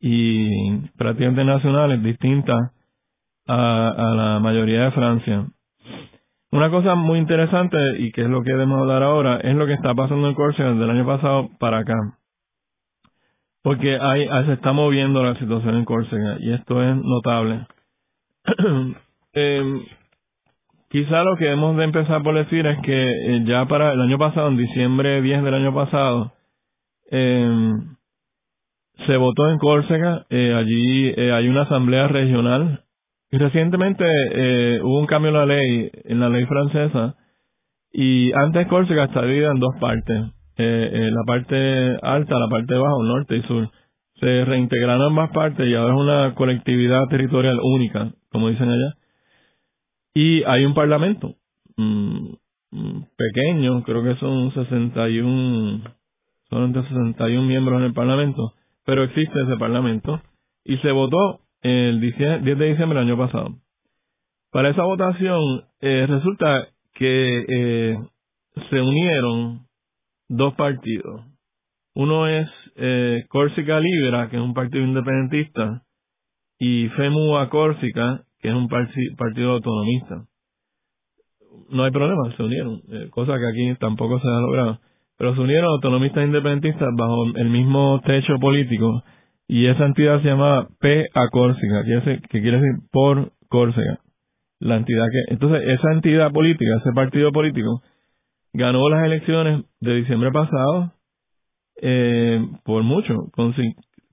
[0.00, 2.72] y prácticamente nacionales distintas
[3.46, 5.46] a, a la mayoría de Francia.
[6.50, 9.74] Una cosa muy interesante y que es lo que debemos hablar ahora es lo que
[9.74, 11.94] está pasando en Córcega desde el año pasado para acá.
[13.62, 17.66] Porque hay, se está moviendo la situación en Córcega y esto es notable.
[19.34, 19.82] eh,
[20.88, 24.16] quizá lo que hemos de empezar por decir es que eh, ya para el año
[24.16, 26.32] pasado, en diciembre 10 del año pasado,
[27.10, 27.74] eh,
[29.06, 32.84] se votó en Córcega, eh, allí eh, hay una asamblea regional
[33.30, 37.16] y recientemente eh, hubo un cambio en la ley, en la ley francesa,
[37.92, 40.16] y antes Córcega estaba dividida en dos partes,
[40.56, 43.70] eh, eh, la parte alta, la parte baja, norte y sur.
[44.20, 48.94] Se reintegraron ambas partes y ahora es una colectividad territorial única, como dicen allá.
[50.14, 51.36] Y hay un parlamento
[51.76, 52.30] mm,
[52.72, 55.82] mm, pequeño, creo que son 61,
[56.50, 58.54] son entre 61 miembros en el parlamento,
[58.88, 60.18] pero existe ese parlamento
[60.64, 63.50] y se votó el 10 de diciembre del año pasado.
[64.50, 67.98] Para esa votación eh, resulta que eh,
[68.70, 69.66] se unieron
[70.30, 71.20] dos partidos.
[71.94, 75.82] Uno es eh, Córsica Libera, que es un partido independentista,
[76.58, 80.24] y FEMUA Córsica, que es un partido autonomista.
[81.68, 84.80] No hay problema, se unieron, eh, cosa que aquí tampoco se ha logrado.
[85.18, 89.02] Pero se unieron autonomistas independentistas bajo el mismo techo político
[89.48, 93.98] y esa entidad se llama PA Córcega, que, quiere decir por Córcega.
[94.60, 97.82] La entidad que, entonces esa entidad política, ese partido político,
[98.52, 100.92] ganó las elecciones de diciembre pasado
[101.80, 103.54] eh, por mucho, con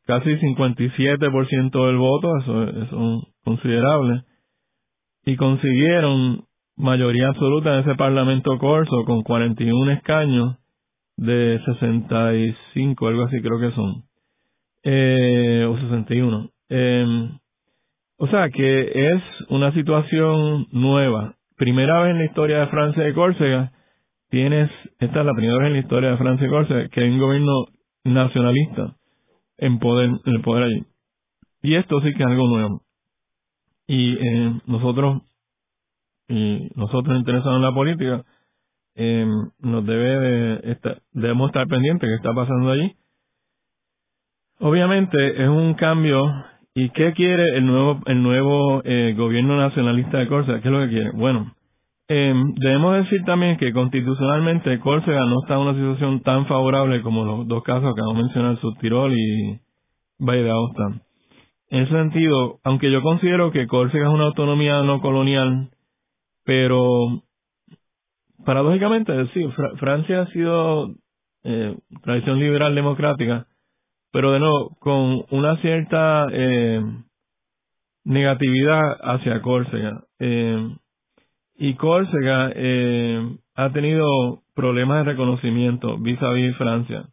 [0.06, 2.90] casi 57% del voto, eso, es
[3.44, 4.24] considerable,
[5.26, 6.46] y consiguieron
[6.78, 10.58] mayoría absoluta en ese Parlamento Corso con 41 escaños
[11.18, 14.04] de 65, algo así creo que son
[14.84, 16.50] eh, o 61.
[16.70, 17.40] Eh, em,
[18.18, 21.36] o sea que es una situación nueva.
[21.58, 23.72] Primera vez en la historia de Francia de Córcega,
[24.30, 27.10] tienes, esta es la primera vez en la historia de Francia y Córcega que hay
[27.10, 27.66] un gobierno
[28.04, 28.96] nacionalista
[29.58, 30.86] en poder, en el poder allí.
[31.62, 32.82] Y esto sí que es algo nuevo.
[33.88, 35.22] Y eh, nosotros,
[36.28, 38.24] y nosotros interesados en la política,
[38.96, 39.26] eh,
[39.60, 40.78] nos debe de
[41.12, 42.96] debemos estar pendientes de qué está pasando allí
[44.60, 46.32] Obviamente es un cambio.
[46.74, 50.62] ¿Y qué quiere el nuevo, el nuevo eh, gobierno nacionalista de Córcega?
[50.62, 51.12] ¿Qué es lo que quiere?
[51.12, 51.54] Bueno,
[52.10, 57.24] eh, debemos decir también que constitucionalmente Córcega no está en una situación tan favorable como
[57.24, 59.60] los dos casos que acabo de mencionar, Subtirol y
[60.20, 61.02] Valle de Aosta.
[61.70, 65.70] En ese sentido, aunque yo considero que Córcega es una autonomía no colonial,
[66.44, 67.24] pero
[68.46, 69.44] paradójicamente, sí,
[69.80, 70.96] Francia ha sido
[71.44, 73.48] eh, tradición liberal democrática,
[74.12, 76.82] pero de nuevo, con una cierta eh,
[78.06, 80.04] negatividad hacia Córcega.
[80.20, 80.76] Eh,
[81.58, 87.10] y Córcega eh, ha tenido problemas de reconocimiento vis a vis Francia.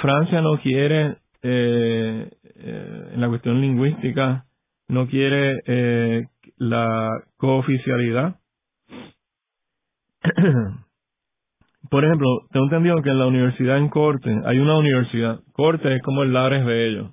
[0.00, 2.30] Francia no quiere, en
[3.20, 4.46] la cuestión lingüística,
[4.88, 8.41] no quiere la cooficialidad
[11.90, 16.02] por ejemplo, tengo entendido que en la universidad en Corte, hay una universidad, Corte es
[16.02, 17.10] como el Lares ellos,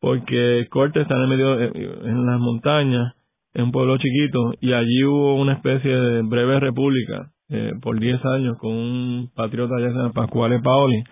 [0.00, 3.14] porque Corte está en el medio, eh, en las montañas,
[3.54, 8.24] en un pueblo chiquito, y allí hubo una especie de breve república eh, por 10
[8.24, 11.02] años con un patriota ya se llama Pascuale Paoli,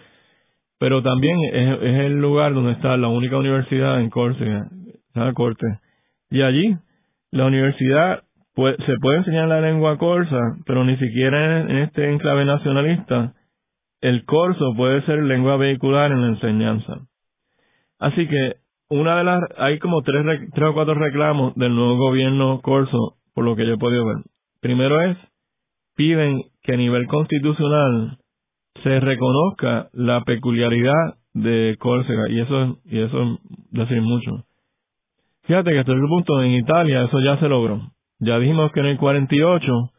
[0.78, 4.68] pero también es, el lugar donde está la única universidad en Córcega,
[5.34, 5.66] Corte,
[6.30, 6.76] y allí
[7.30, 13.34] la universidad se puede enseñar la lengua corsa, pero ni siquiera en, este enclave nacionalista
[14.00, 16.92] el corso puede ser lengua vehicular en la enseñanza.
[17.98, 18.56] Así que
[18.90, 23.44] una de las hay como tres, tres o cuatro reclamos del nuevo gobierno corso, por
[23.44, 24.18] lo que yo he podido ver.
[24.60, 25.16] Primero es
[25.96, 28.18] piden que a nivel constitucional
[28.82, 33.38] se reconozca la peculiaridad de Córcega y eso y eso es
[33.70, 34.44] decir mucho.
[35.42, 37.93] Fíjate que hasta el punto en Italia eso ya se logró.
[38.20, 39.90] Ya dijimos que en el 48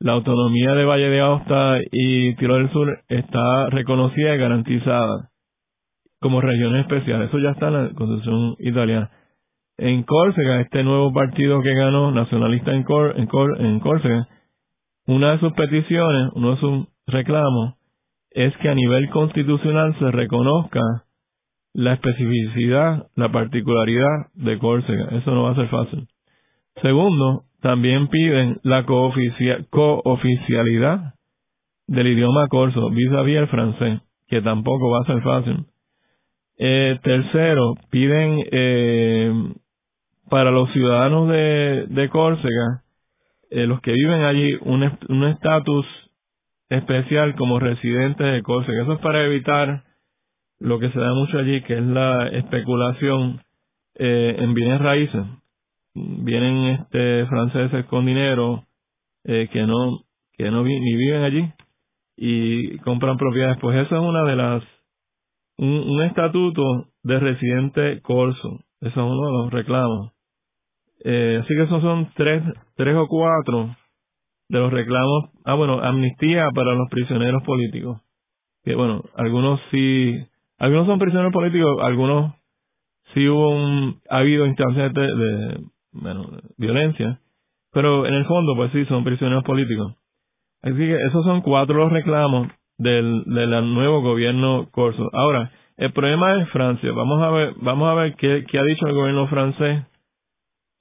[0.00, 5.30] la autonomía de Valle de Aosta y Tiro del Sur está reconocida y garantizada
[6.20, 7.28] como regiones especiales.
[7.28, 9.10] Eso ya está en la Constitución italiana.
[9.76, 12.84] En Córcega, este nuevo partido que ganó, nacionalista en,
[13.16, 14.28] en Córcega,
[15.06, 17.74] una de sus peticiones, uno de sus reclamos,
[18.30, 20.80] es que a nivel constitucional se reconozca
[21.72, 25.08] la especificidad, la particularidad de Córcega.
[25.12, 26.08] Eso no va a ser fácil.
[26.82, 31.14] Segundo, también piden la cooficialidad
[31.86, 35.64] del idioma corso vis a vis el francés, que tampoco va a ser fácil.
[36.58, 39.32] Eh, tercero, piden eh,
[40.28, 42.82] para los ciudadanos de, Córcega,
[43.50, 45.86] eh, los que viven allí, un estatus
[46.68, 48.82] especial como residentes de Córcega.
[48.82, 49.84] Eso es para evitar
[50.60, 53.40] lo que se da mucho allí, que es la especulación
[54.00, 55.24] en bienes raíces
[56.24, 58.64] vienen este franceses con dinero
[59.24, 60.00] eh, que no
[60.32, 61.52] que no ni viven allí
[62.16, 64.62] y compran propiedades pues eso es una de las
[65.58, 66.62] un, estatuto
[67.02, 70.12] de residente corso eso es uno de los reclamos
[71.04, 72.42] Eh, así que esos son tres,
[72.76, 73.76] tres o cuatro
[74.48, 75.30] de los reclamos.
[75.44, 78.00] Ah, bueno, amnistía para los prisioneros políticos.
[78.64, 80.16] Que bueno, algunos sí,
[80.58, 82.34] algunos son prisioneros políticos, algunos
[83.14, 85.60] sí hubo un, ha habido instancias de, de,
[85.92, 86.26] bueno,
[86.56, 87.20] violencia,
[87.72, 89.94] pero en el fondo, pues sí, son prisioneros políticos.
[90.62, 95.08] Así que esos son cuatro los reclamos del, del nuevo gobierno corso.
[95.12, 96.90] Ahora, el problema es Francia.
[96.92, 99.84] Vamos a ver, vamos a ver qué, qué ha dicho el gobierno francés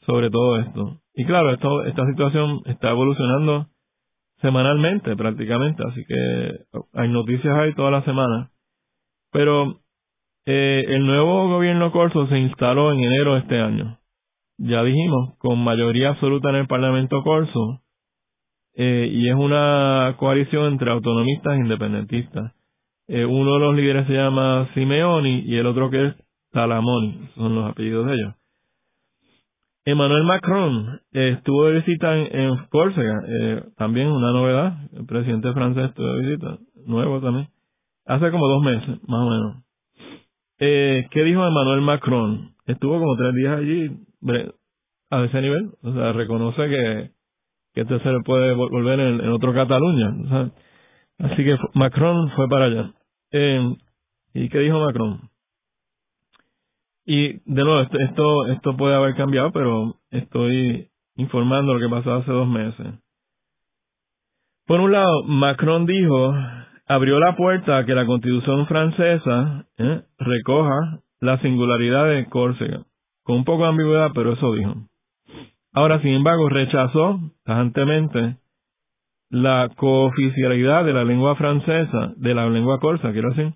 [0.08, 1.02] sobre todo esto.
[1.14, 3.68] Y claro, esto, esta situación está evolucionando
[4.42, 6.52] semanalmente prácticamente, así que
[6.94, 8.52] hay noticias ahí toda la semana.
[9.32, 9.82] Pero
[10.46, 14.00] eh, el nuevo gobierno corso se instaló en enero de este año.
[14.58, 17.82] Ya dijimos, con mayoría absoluta en el Parlamento corso,
[18.76, 22.54] eh, y es una coalición entre autonomistas e independentistas.
[23.08, 26.16] Eh, uno de los líderes se llama Simeoni y el otro que es
[26.52, 28.36] Talamoni, son los apellidos de ellos.
[29.86, 35.86] Emmanuel Macron eh, estuvo de visita en, Córcega, eh, también una novedad, el presidente francés
[35.86, 37.48] estuvo de visita, nuevo también,
[38.06, 39.64] hace como dos meses, más o menos.
[40.60, 42.56] ¿Qué dijo Emmanuel Macron?
[42.66, 44.07] Estuvo como tres días allí
[45.10, 47.12] a ese nivel, o sea, reconoce que,
[47.74, 50.52] que este se le puede volver en, otro Cataluña.
[51.20, 52.94] así que Macron fue para allá.
[54.34, 55.30] ¿Y qué dijo Macron?
[57.06, 62.32] Y de nuevo, esto, esto puede haber cambiado, pero estoy informando lo que pasó hace
[62.32, 62.88] dos meses.
[64.66, 66.36] Por un lado, Macron dijo,
[66.86, 70.02] abrió la puerta a que la constitución francesa ¿eh?
[70.20, 72.84] recoja la singularidad de Córcega.
[73.28, 74.74] Con un poco de ambigüedad, pero eso dijo.
[75.74, 78.38] Ahora, sin embargo, rechazó tajantemente
[79.30, 83.54] la cooficialidad de la lengua francesa, de la lengua corsa, quiero decir,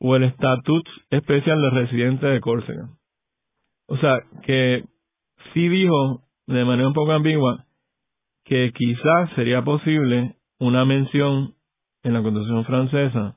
[0.00, 2.88] o el estatus especial de residente de Córcega.
[3.88, 4.84] O sea, que
[5.52, 7.66] sí dijo de manera un poco ambigua
[8.46, 11.52] que quizás sería posible una mención
[12.04, 13.36] en la Constitución francesa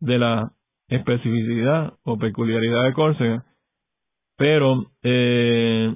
[0.00, 0.52] de la
[0.88, 3.44] especificidad o peculiaridad de Córcega,
[4.36, 5.94] pero eh,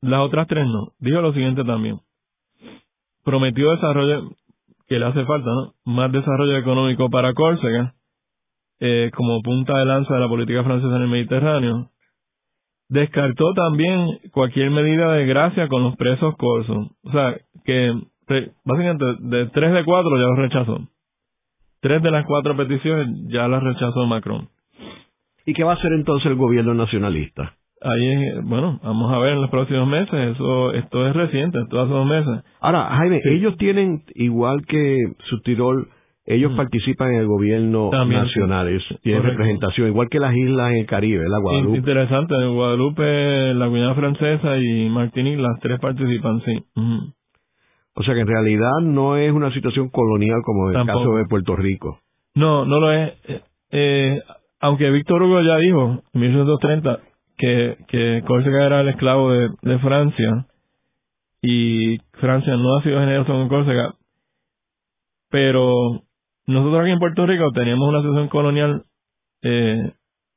[0.00, 0.92] las otras tres no.
[0.98, 2.00] Dijo lo siguiente también.
[3.24, 4.30] Prometió desarrollo,
[4.88, 5.74] que le hace falta, ¿no?
[5.84, 7.94] Más desarrollo económico para Córcega
[8.84, 11.90] eh, como punta de lanza de la política francesa en el Mediterráneo,
[12.88, 16.88] descartó también cualquier medida de gracia con los presos corsos.
[17.04, 17.94] O sea, que
[18.64, 20.80] básicamente de tres de cuatro ya los rechazó.
[21.80, 24.48] Tres de las cuatro peticiones ya las rechazó Macron.
[25.46, 27.54] ¿Y qué va a hacer entonces el gobierno nacionalista?
[27.84, 30.34] Ahí, bueno, vamos a ver en los próximos meses.
[30.34, 32.44] Eso, esto es reciente, esto hace dos meses.
[32.60, 35.88] Ahora, Jaime, ellos tienen, igual que su Tirol,
[36.24, 41.28] ellos participan en el gobierno nacional, tienen representación, igual que las islas en el Caribe,
[41.28, 41.78] la Guadalupe.
[41.78, 46.64] Interesante, Guadalupe, la Guinea Francesa y Martinique, las tres participan, sí.
[47.94, 51.56] O sea que en realidad no es una situación colonial como el caso de Puerto
[51.56, 51.98] Rico.
[52.34, 53.12] No, no lo es.
[53.28, 53.40] Eh,
[53.72, 54.20] eh,
[54.62, 57.00] aunque Víctor Hugo ya dijo en 1830
[57.36, 60.46] que, que Córcega era el esclavo de, Francia
[61.42, 63.94] y Francia no ha sido generoso con Córcega,
[65.30, 66.02] pero
[66.46, 68.84] nosotros aquí en Puerto Rico teníamos una situación colonial
[69.42, 69.92] eh,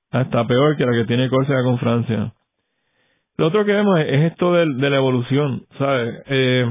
[0.10, 2.34] hasta peor que la que tiene Córcega con Francia.
[3.38, 6.24] Lo otro que vemos es, esto de, la evolución, ¿sabes?
[6.26, 6.66] Eh,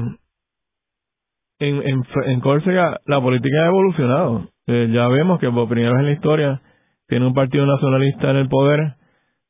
[1.59, 4.49] en, en, en Córcega la política ha evolucionado.
[4.67, 6.61] Eh, ya vemos que por primera vez en la historia
[7.07, 8.95] tiene un partido nacionalista en el poder,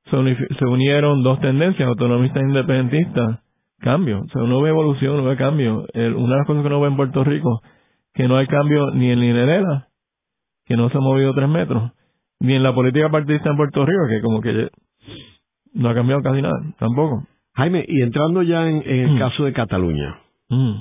[0.09, 3.39] se, unieron dos tendencias, autonomistas e independentistas.
[3.79, 5.85] Cambio, o sea, uno ve evolución, uno ve cambio.
[5.93, 7.61] una de las cosas que uno ve en Puerto Rico
[8.15, 9.89] que no hay cambio ni en Linerela,
[10.65, 11.91] que no se ha movido tres metros,
[12.39, 14.69] ni en la política partidista en Puerto Rico, que como que
[15.73, 17.27] no ha cambiado casi nada, tampoco.
[17.53, 19.19] Jaime, y entrando ya en, el mm.
[19.19, 20.17] caso de Cataluña,
[20.49, 20.75] mm.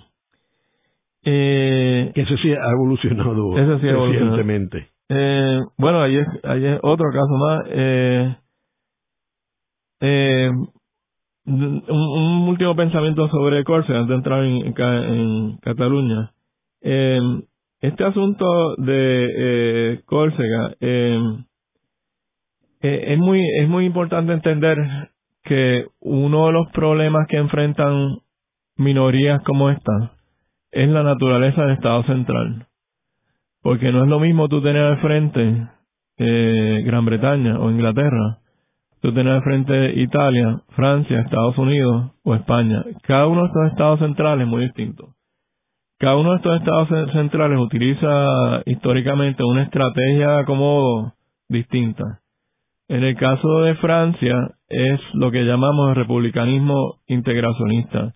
[1.24, 4.88] eh, que eso sí ha evolucionado eso sí recientemente.
[5.14, 7.64] Eh, bueno, ahí es, es otro caso más.
[7.68, 8.36] Eh,
[10.00, 10.50] eh,
[11.46, 16.32] un, último pensamiento sobre Córcega antes de entrar en, Cataluña.
[16.80, 17.20] Eh,
[17.80, 21.44] este asunto de eh, Córcega, em,
[22.82, 24.78] eh, es, muy, es muy importante entender
[25.42, 28.18] que uno de los problemas que enfrentan
[28.76, 30.12] minorías como esta
[30.72, 32.66] es la naturaleza del Estado central.
[33.64, 35.66] Porque no es lo mismo tú tener al frente
[36.18, 38.40] eh, Gran Bretaña o Inglaterra,
[39.00, 42.84] tú tener al frente Italia, Francia, Estados Unidos o España.
[43.04, 45.14] Cada uno de estos estados centrales es muy distinto.
[45.98, 51.14] Cada uno de estos estados centrales utiliza históricamente una estrategia como
[51.48, 52.20] distinta.
[52.88, 58.12] En el caso de Francia, es lo que llamamos el republicanismo integracionista.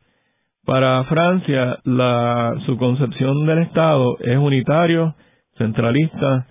[0.66, 5.14] Para Francia, la, su concepción del Estado es unitario,
[5.58, 6.46] centralista,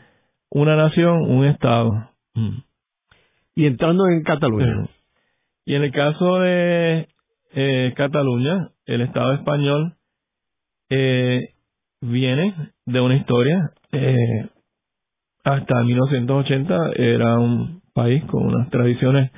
[0.49, 1.91] una nación, un Estado.
[2.35, 2.57] Mm.
[3.55, 4.87] Y entrando en Cataluña.
[5.65, 7.07] Y en el caso de
[7.53, 9.95] eh, Cataluña, el Estado español
[10.89, 11.49] eh,
[12.01, 12.53] viene
[12.85, 13.71] de una historia.
[13.91, 14.49] Eh,
[15.43, 19.31] hasta 1980 era un país con unas tradiciones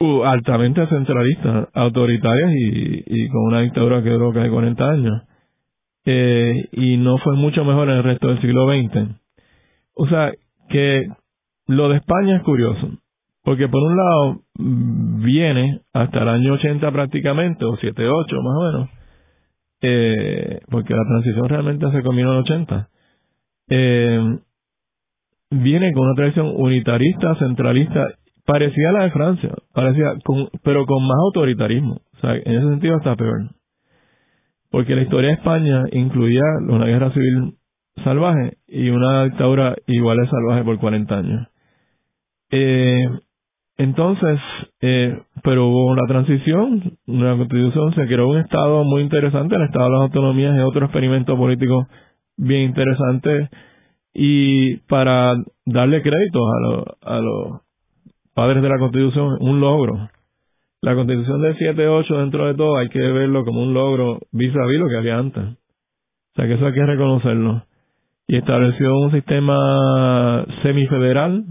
[0.00, 5.22] uh, altamente centralistas, autoritarias y, con una dictadura que duró casi 40 años.
[6.06, 9.16] Eh, y no fue mucho mejor en el resto del siglo XX.
[9.94, 10.32] O sea,
[10.68, 11.08] que
[11.66, 12.90] lo de España es curioso,
[13.42, 18.62] porque por un lado viene hasta el año 80 prácticamente, o 7, 8 más o
[18.62, 18.90] menos,
[19.82, 22.88] eh, porque la transición realmente se combinó en 80,
[23.68, 24.38] eh,
[25.50, 28.06] viene con una tradición unitarista, centralista,
[28.44, 32.00] parecida a la de Francia, parecida, con, pero con más autoritarismo.
[32.16, 33.50] O sea, en ese sentido está peor.
[34.74, 37.54] Porque la historia de España incluía una guerra civil
[38.02, 41.46] salvaje y una dictadura igual de salvaje por 40 años.
[42.50, 43.08] Eh,
[43.76, 44.40] entonces,
[44.80, 49.84] eh, pero hubo una transición, una constitución, se creó un Estado muy interesante, el Estado
[49.84, 51.86] de las Autonomías es otro experimento político
[52.36, 53.50] bien interesante
[54.12, 57.60] y para darle crédito a, a los
[58.34, 60.08] padres de la Constitución, un logro.
[60.84, 64.66] La Constitución del 7-8 dentro de todo hay que verlo como un logro vis a
[64.66, 65.42] vis lo que había antes.
[65.42, 67.64] O sea que eso hay que reconocerlo.
[68.28, 71.46] Y estableció un sistema semifederal.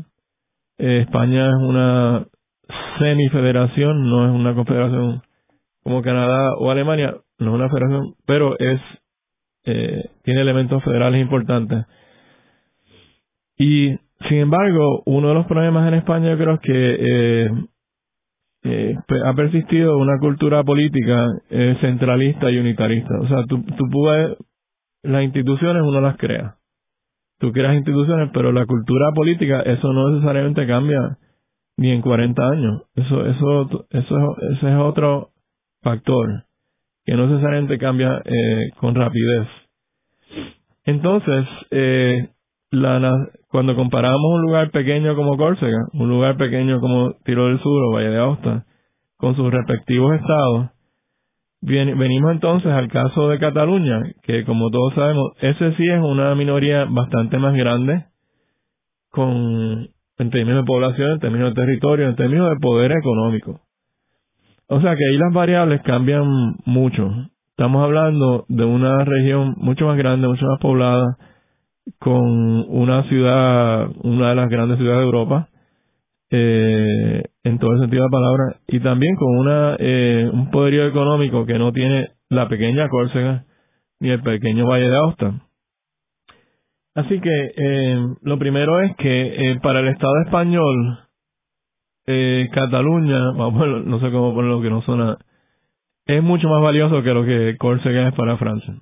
[0.78, 2.28] Eh, España es una
[3.00, 5.24] semifederación, no es una confederación
[5.82, 8.80] como Canadá o Alemania, no es una federación, pero es
[9.66, 11.88] eh, tiene elementos federales importantes.
[13.58, 13.98] Y,
[14.30, 17.50] sin embargo, uno de los problemas en España yo creo que eh,
[18.64, 18.96] eh,
[19.26, 21.28] ha persistido una cultura política
[21.82, 23.14] centralista y unitarista.
[23.20, 24.38] O sea, tú, tú puedes,
[25.04, 26.56] las instituciones uno las crea.
[27.40, 31.18] Tú creas instituciones, pero la cultura política, eso no necesariamente cambia
[31.78, 32.84] ni en 40 años.
[32.96, 35.32] Eso, eso, eso, ese es otro
[35.82, 36.46] factor
[37.06, 39.48] que no necesariamente cambia eh, con rapidez.
[40.86, 42.30] Entonces, eh,
[42.74, 47.84] la, cuando comparamos un lugar pequeño como Córcega, un lugar pequeño como Tiro del Sur
[47.84, 48.66] o Valle de Aosta,
[49.18, 50.70] con sus respectivos estados,
[51.62, 56.86] venimos entonces al caso de Cataluña, que como todos sabemos, ese sí es una minoría
[56.86, 58.06] bastante más grande,
[59.10, 63.62] con en términos de población, en términos de territorio, en términos de poder económico.
[64.68, 67.10] O sea que ahí las variables cambian mucho.
[67.52, 71.18] Estamos hablando de una región mucho más grande, mucho más poblada,
[72.00, 75.50] con una ciudad, una de las grandes ciudades de Europa,
[76.30, 80.88] eh, en todo el sentido de la palabra, y también con una eh, un poderío
[80.88, 83.46] económico que no tiene la pequeña Córcega
[84.00, 85.42] ni el pequeño Valle de Aosta.
[86.96, 91.00] Así que eh, lo primero es que eh, para el Estado español
[92.52, 95.18] Cataluña, vamos, no sé cómo ponerlo que no suena,
[96.06, 98.76] es mucho más valioso que lo que Córcega es para Francia.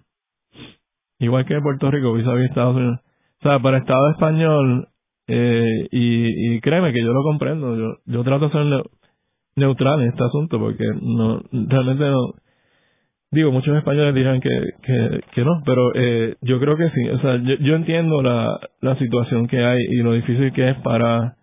[1.22, 3.00] Igual que Puerto Rico, vis a Estados Unidos.
[3.40, 4.88] O sea, para Estado español,
[5.28, 8.84] eh, y, créeme que yo lo comprendo, yo, yo trato de ser
[9.56, 12.34] neutral en este asunto porque no realmente no.
[13.32, 14.50] Digo muchos españoles dirán que,
[14.84, 17.10] que, que no pero eh, yo creo que sí.
[17.10, 20.78] O sea yo, yo entiendo la, la situación que hay y lo difícil que es
[20.78, 21.38] para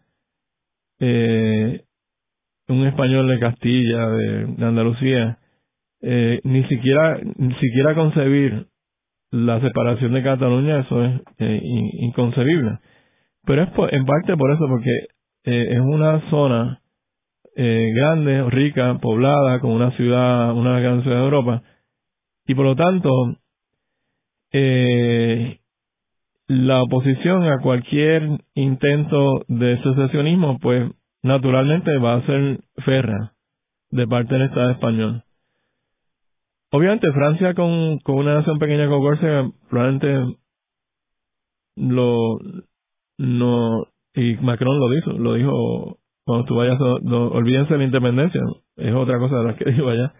[1.01, 1.83] eh,
[2.68, 5.39] un español de Castilla, de, Andalucía,
[6.03, 8.66] eh, ni siquiera ni siquiera concebir
[9.31, 11.61] la separación de Cataluña, eso es eh,
[12.01, 12.79] inconcebible.
[13.45, 14.91] Pero es en parte por eso, porque
[15.45, 16.81] eh, es una zona
[17.57, 21.62] eh, grande, rica, poblada, con una ciudad, una gran ciudad de Europa,
[22.47, 23.11] y por lo tanto,
[24.53, 25.59] eh,
[26.47, 30.91] la oposición a cualquier intento de secesionismo, pues
[31.22, 33.33] naturalmente va a ser ferra
[33.91, 35.24] de parte del Estado español.
[36.70, 40.36] Obviamente Francia con, con una nación pequeña como Córcega probablemente
[41.76, 42.38] lo
[43.18, 48.42] no y Macron lo dijo, lo dijo cuando tú vayas, no, olvídense de la independencia,
[48.76, 50.12] es otra cosa de la que digo allá.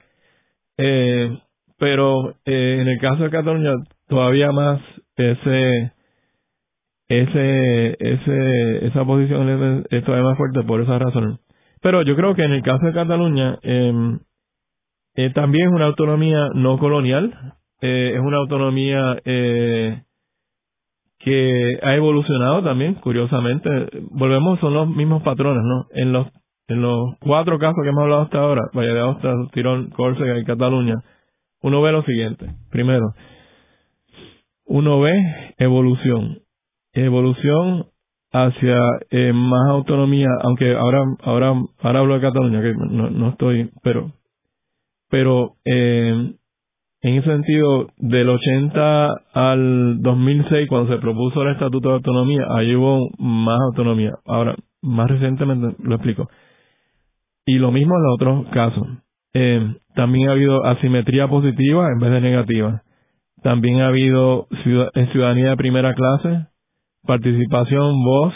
[0.79, 1.39] Eh,
[1.79, 3.75] pero eh, en el caso de Cataluña
[4.07, 4.81] todavía más
[5.17, 5.93] ese
[7.09, 11.41] ese ese esa posición es todavía más fuerte por esa razón
[11.81, 14.19] pero yo creo que en el caso de Cataluña eh,
[15.19, 20.03] eh, también es una autonomía no colonial eh, es una autonomía eh,
[21.19, 23.69] que ha evolucionado también curiosamente
[24.11, 26.29] volvemos son los mismos patrones no en los
[26.69, 30.97] en los cuatro casos que hemos hablado hasta ahora, Valle de Tirón, Córcega y Cataluña,
[31.63, 32.47] uno ve lo siguiente.
[32.71, 33.15] Primero,
[34.67, 35.19] uno ve
[35.57, 36.41] evolución.
[36.93, 37.87] Evolución
[38.33, 38.79] hacia
[39.11, 44.13] eh, más autonomía, aunque ahora ahora ahora hablo de Cataluña, que no, no estoy, pero
[45.11, 46.35] pero eh,
[47.01, 52.75] en ese sentido, del 80 al 2006, cuando se propuso el Estatuto de Autonomía, ahí
[52.75, 54.15] hubo más autonomía.
[54.27, 56.29] Ahora, más recientemente lo explico.
[57.47, 58.87] Y lo mismo en los otros casos.
[59.33, 62.83] Eh, también ha habido asimetría positiva en vez de negativa.
[63.43, 64.49] También ha habido
[65.13, 66.49] ciudadanía de primera clase,
[67.07, 68.35] participación, voz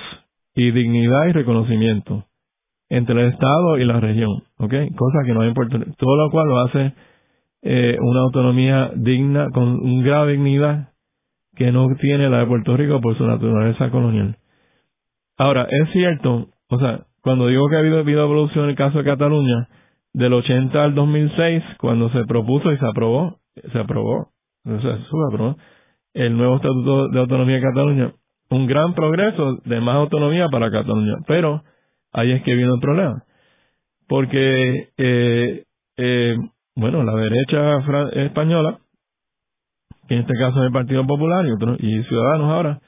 [0.55, 2.25] y dignidad y reconocimiento
[2.93, 4.75] entre el Estado y la región, ¿ok?
[4.95, 5.55] Cosa que no hay en.
[5.97, 6.93] Todo lo cual lo hace
[7.63, 10.91] eh, una autonomía digna, con un grado dignidad
[11.57, 14.37] que no tiene la de Puerto Rico por su naturaleza colonial.
[15.39, 18.99] Ahora, es cierto, o sea, cuando digo que ha habido, habido evolución en el caso
[18.99, 19.69] de Cataluña,
[20.13, 23.39] del 80 al 2006, cuando se propuso y se aprobó,
[23.73, 24.29] se aprobó,
[24.67, 25.57] o sea, se aprobó
[26.13, 28.13] el nuevo Estatuto de Autonomía de Cataluña,
[28.51, 31.63] un gran progreso de más autonomía para Cataluña, pero
[32.13, 33.25] ahí es que vino el problema.
[34.09, 35.65] Porque, eh,
[35.97, 36.37] eh,
[36.75, 37.79] bueno, la derecha
[38.25, 38.79] española,
[40.09, 42.81] que en este caso es el Partido Popular y, Ciudadanos ahora,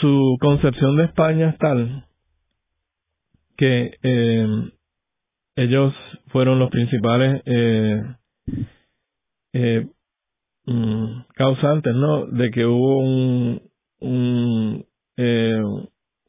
[0.00, 2.06] su concepción de España es tal
[3.56, 4.46] que eh,
[5.56, 5.94] ellos
[6.28, 8.02] fueron los principales eh,
[9.52, 9.86] eh,
[10.66, 12.26] mm, causantes, ¿no?
[12.26, 13.62] De que hubo un,
[14.00, 14.84] un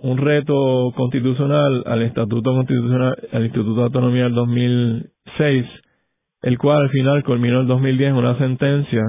[0.04, 5.66] un reto constitucional al Estatuto Constitucional, al Instituto de Autonomía del 2006,
[6.42, 9.02] el cual al final culminó en 2010 en una sentencia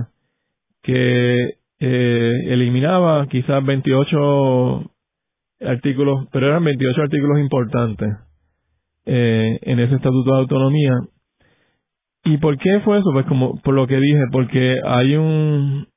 [0.83, 4.85] que eh, eliminaba quizás 28
[5.63, 8.09] artículos, pero eran 28 artículos importantes
[9.05, 10.93] eh, en ese Estatuto de Autonomía.
[12.25, 13.11] ¿Y por qué fue eso?
[13.13, 15.89] Pues como por lo que dije, porque hay un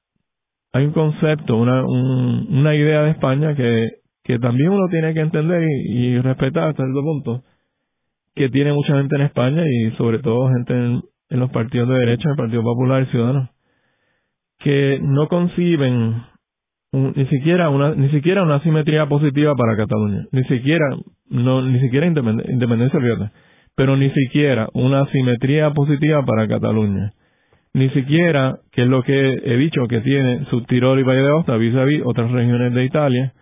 [0.73, 3.96] hay un concepto, una, una idea de España que
[4.27, 7.43] que también uno tiene que entender y, respetar hasta cierto punto,
[8.35, 12.29] que tiene mucha gente en España y sobre todo gente en, los partidos de derecha,
[12.29, 13.49] el Partido Popular y Ciudadanos,
[14.59, 16.23] que no conciben
[16.91, 20.85] ni siquiera una ni siquiera una simetría positiva para Cataluña, ni siquiera
[21.29, 23.31] no ni siquiera independencia, fíjate,
[23.75, 27.11] pero ni siquiera una simetría positiva para Cataluña.
[27.73, 31.57] Ni siquiera, que es lo que he dicho, que tiene Subtirol y Valle de Aosta
[31.57, 33.33] vis a vis otras regiones de Italia,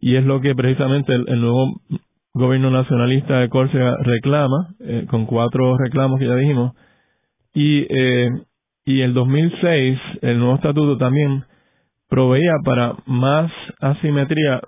[0.00, 1.80] y es lo que precisamente el, nuevo
[2.32, 6.72] gobierno nacionalista de Córcega reclama, eh, con cuatro reclamos que ya dijimos,
[7.52, 8.30] y, eh,
[8.84, 11.44] y el 2006 el nuevo estatuto también
[12.08, 14.60] proveía para más asimetría,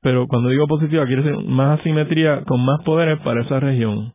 [0.00, 4.14] pero cuando digo positiva quiere decir más asimetría con más poderes para esa región,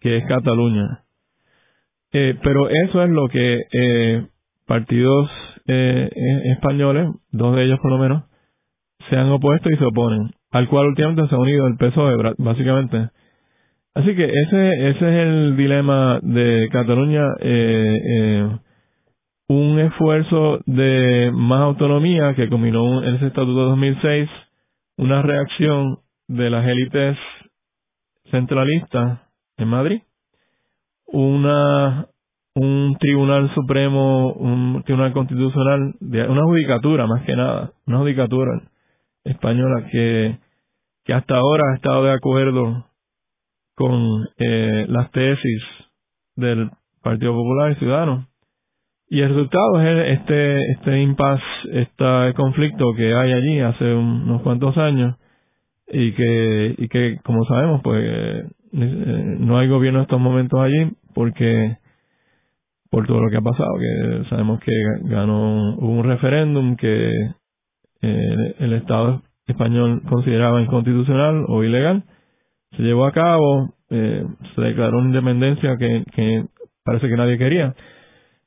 [0.00, 1.04] que es Cataluña.
[2.12, 4.26] Eh, pero eso es lo que eh,
[4.66, 5.28] partidos
[5.66, 6.08] eh,
[6.56, 8.22] españoles, dos de ellos por lo menos,
[9.08, 13.08] se han opuesto y se oponen, al cual últimamente se ha unido el PSOE, básicamente.
[13.94, 18.58] Así que ese, ese es el dilema de Cataluña, eh, eh,
[19.48, 24.30] un esfuerzo de más autonomía que combinó en ese estatuto de 2006,
[24.96, 27.16] una reacción de las élites
[28.30, 29.20] centralistas
[29.58, 30.02] en Madrid,
[31.06, 32.08] una
[32.56, 38.62] un tribunal supremo, un tribunal constitucional, una judicatura más que nada, una judicatura
[39.24, 40.38] española que,
[41.04, 42.86] que hasta ahora ha estado de acuerdo
[43.74, 45.62] con eh, las tesis
[46.36, 46.70] del
[47.02, 48.28] Partido Popular y Ciudadano.
[49.08, 54.76] Y el resultado es este, este impasse, este conflicto que hay allí hace unos cuantos
[54.78, 55.16] años
[55.88, 60.90] y que, y que como sabemos, pues eh, no hay gobierno en estos momentos allí
[61.14, 61.76] porque
[62.90, 64.72] por todo lo que ha pasado, que sabemos que
[65.02, 67.12] ganó un referéndum que
[68.04, 72.04] eh, el Estado español consideraba inconstitucional o ilegal.
[72.76, 74.24] Se llevó a cabo, eh,
[74.54, 76.44] se declaró una independencia que,
[76.84, 77.74] parece que nadie quería.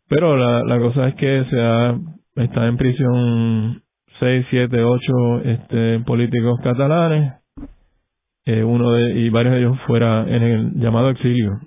[0.10, 1.98] Pero la, la cosa es que se ha,
[2.36, 3.82] está en prisión
[4.20, 7.34] seis, siete, ocho este, políticos catalanes,
[8.46, 11.60] eh, uno de, y varios de ellos fuera en el llamado exilio.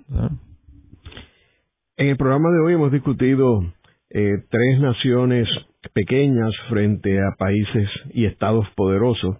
[1.97, 3.61] En el programa de hoy hemos discutido
[4.09, 5.47] eh, tres naciones
[5.93, 9.37] pequeñas frente a países y estados poderosos,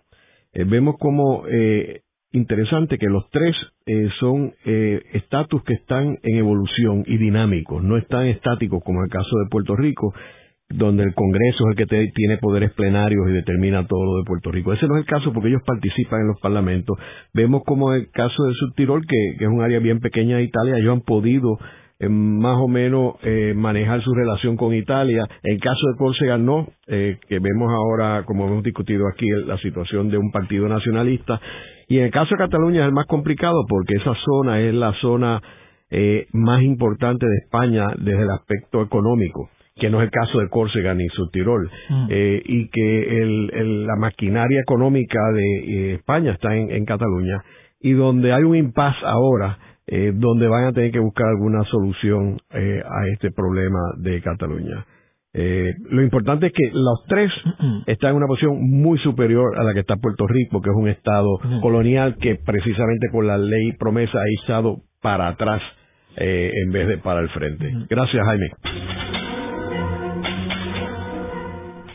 [0.53, 7.03] eh, vemos como eh, interesante que los tres eh, son estatus que están en evolución
[7.05, 10.13] y dinámicos, no están estáticos como el caso de Puerto Rico,
[10.69, 14.51] donde el Congreso es el que tiene poderes plenarios y determina todo lo de Puerto
[14.51, 14.71] Rico.
[14.71, 16.97] Ese no es el caso porque ellos participan en los parlamentos.
[17.33, 20.77] Vemos como el caso de Subtirol, que, que es un área bien pequeña de Italia,
[20.77, 25.23] ellos han podido eh, más o menos eh, manejar su relación con Italia.
[25.43, 30.09] En caso de Córcega no, eh, que vemos ahora, como hemos discutido aquí, la situación
[30.09, 31.39] de un partido nacionalista.
[31.87, 34.93] Y en el caso de Cataluña es el más complicado porque esa zona es la
[35.01, 35.41] zona
[36.31, 40.93] más importante de España desde el aspecto económico que no es el caso de Córcega
[40.93, 42.07] ni Subtirol, mm.
[42.45, 43.25] y que
[43.87, 47.43] la maquinaria económica de España está en, Cataluña,
[47.81, 49.57] y donde hay un impasse ahora
[49.87, 54.85] eh, donde van a tener que buscar alguna solución eh, a este problema de Cataluña.
[55.33, 57.31] Eh, lo importante es que los tres
[57.87, 60.89] están en una posición muy superior a la que está Puerto Rico, que es un
[60.89, 65.61] estado colonial que precisamente con la ley promesa ha estado para atrás
[66.17, 67.71] en vez de para el frente.
[67.89, 68.51] Gracias, Jaime.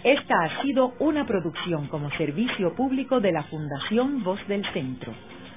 [0.06, 5.12] Esta ha sido una producción como servicio público de la Fundación Voz del Centro.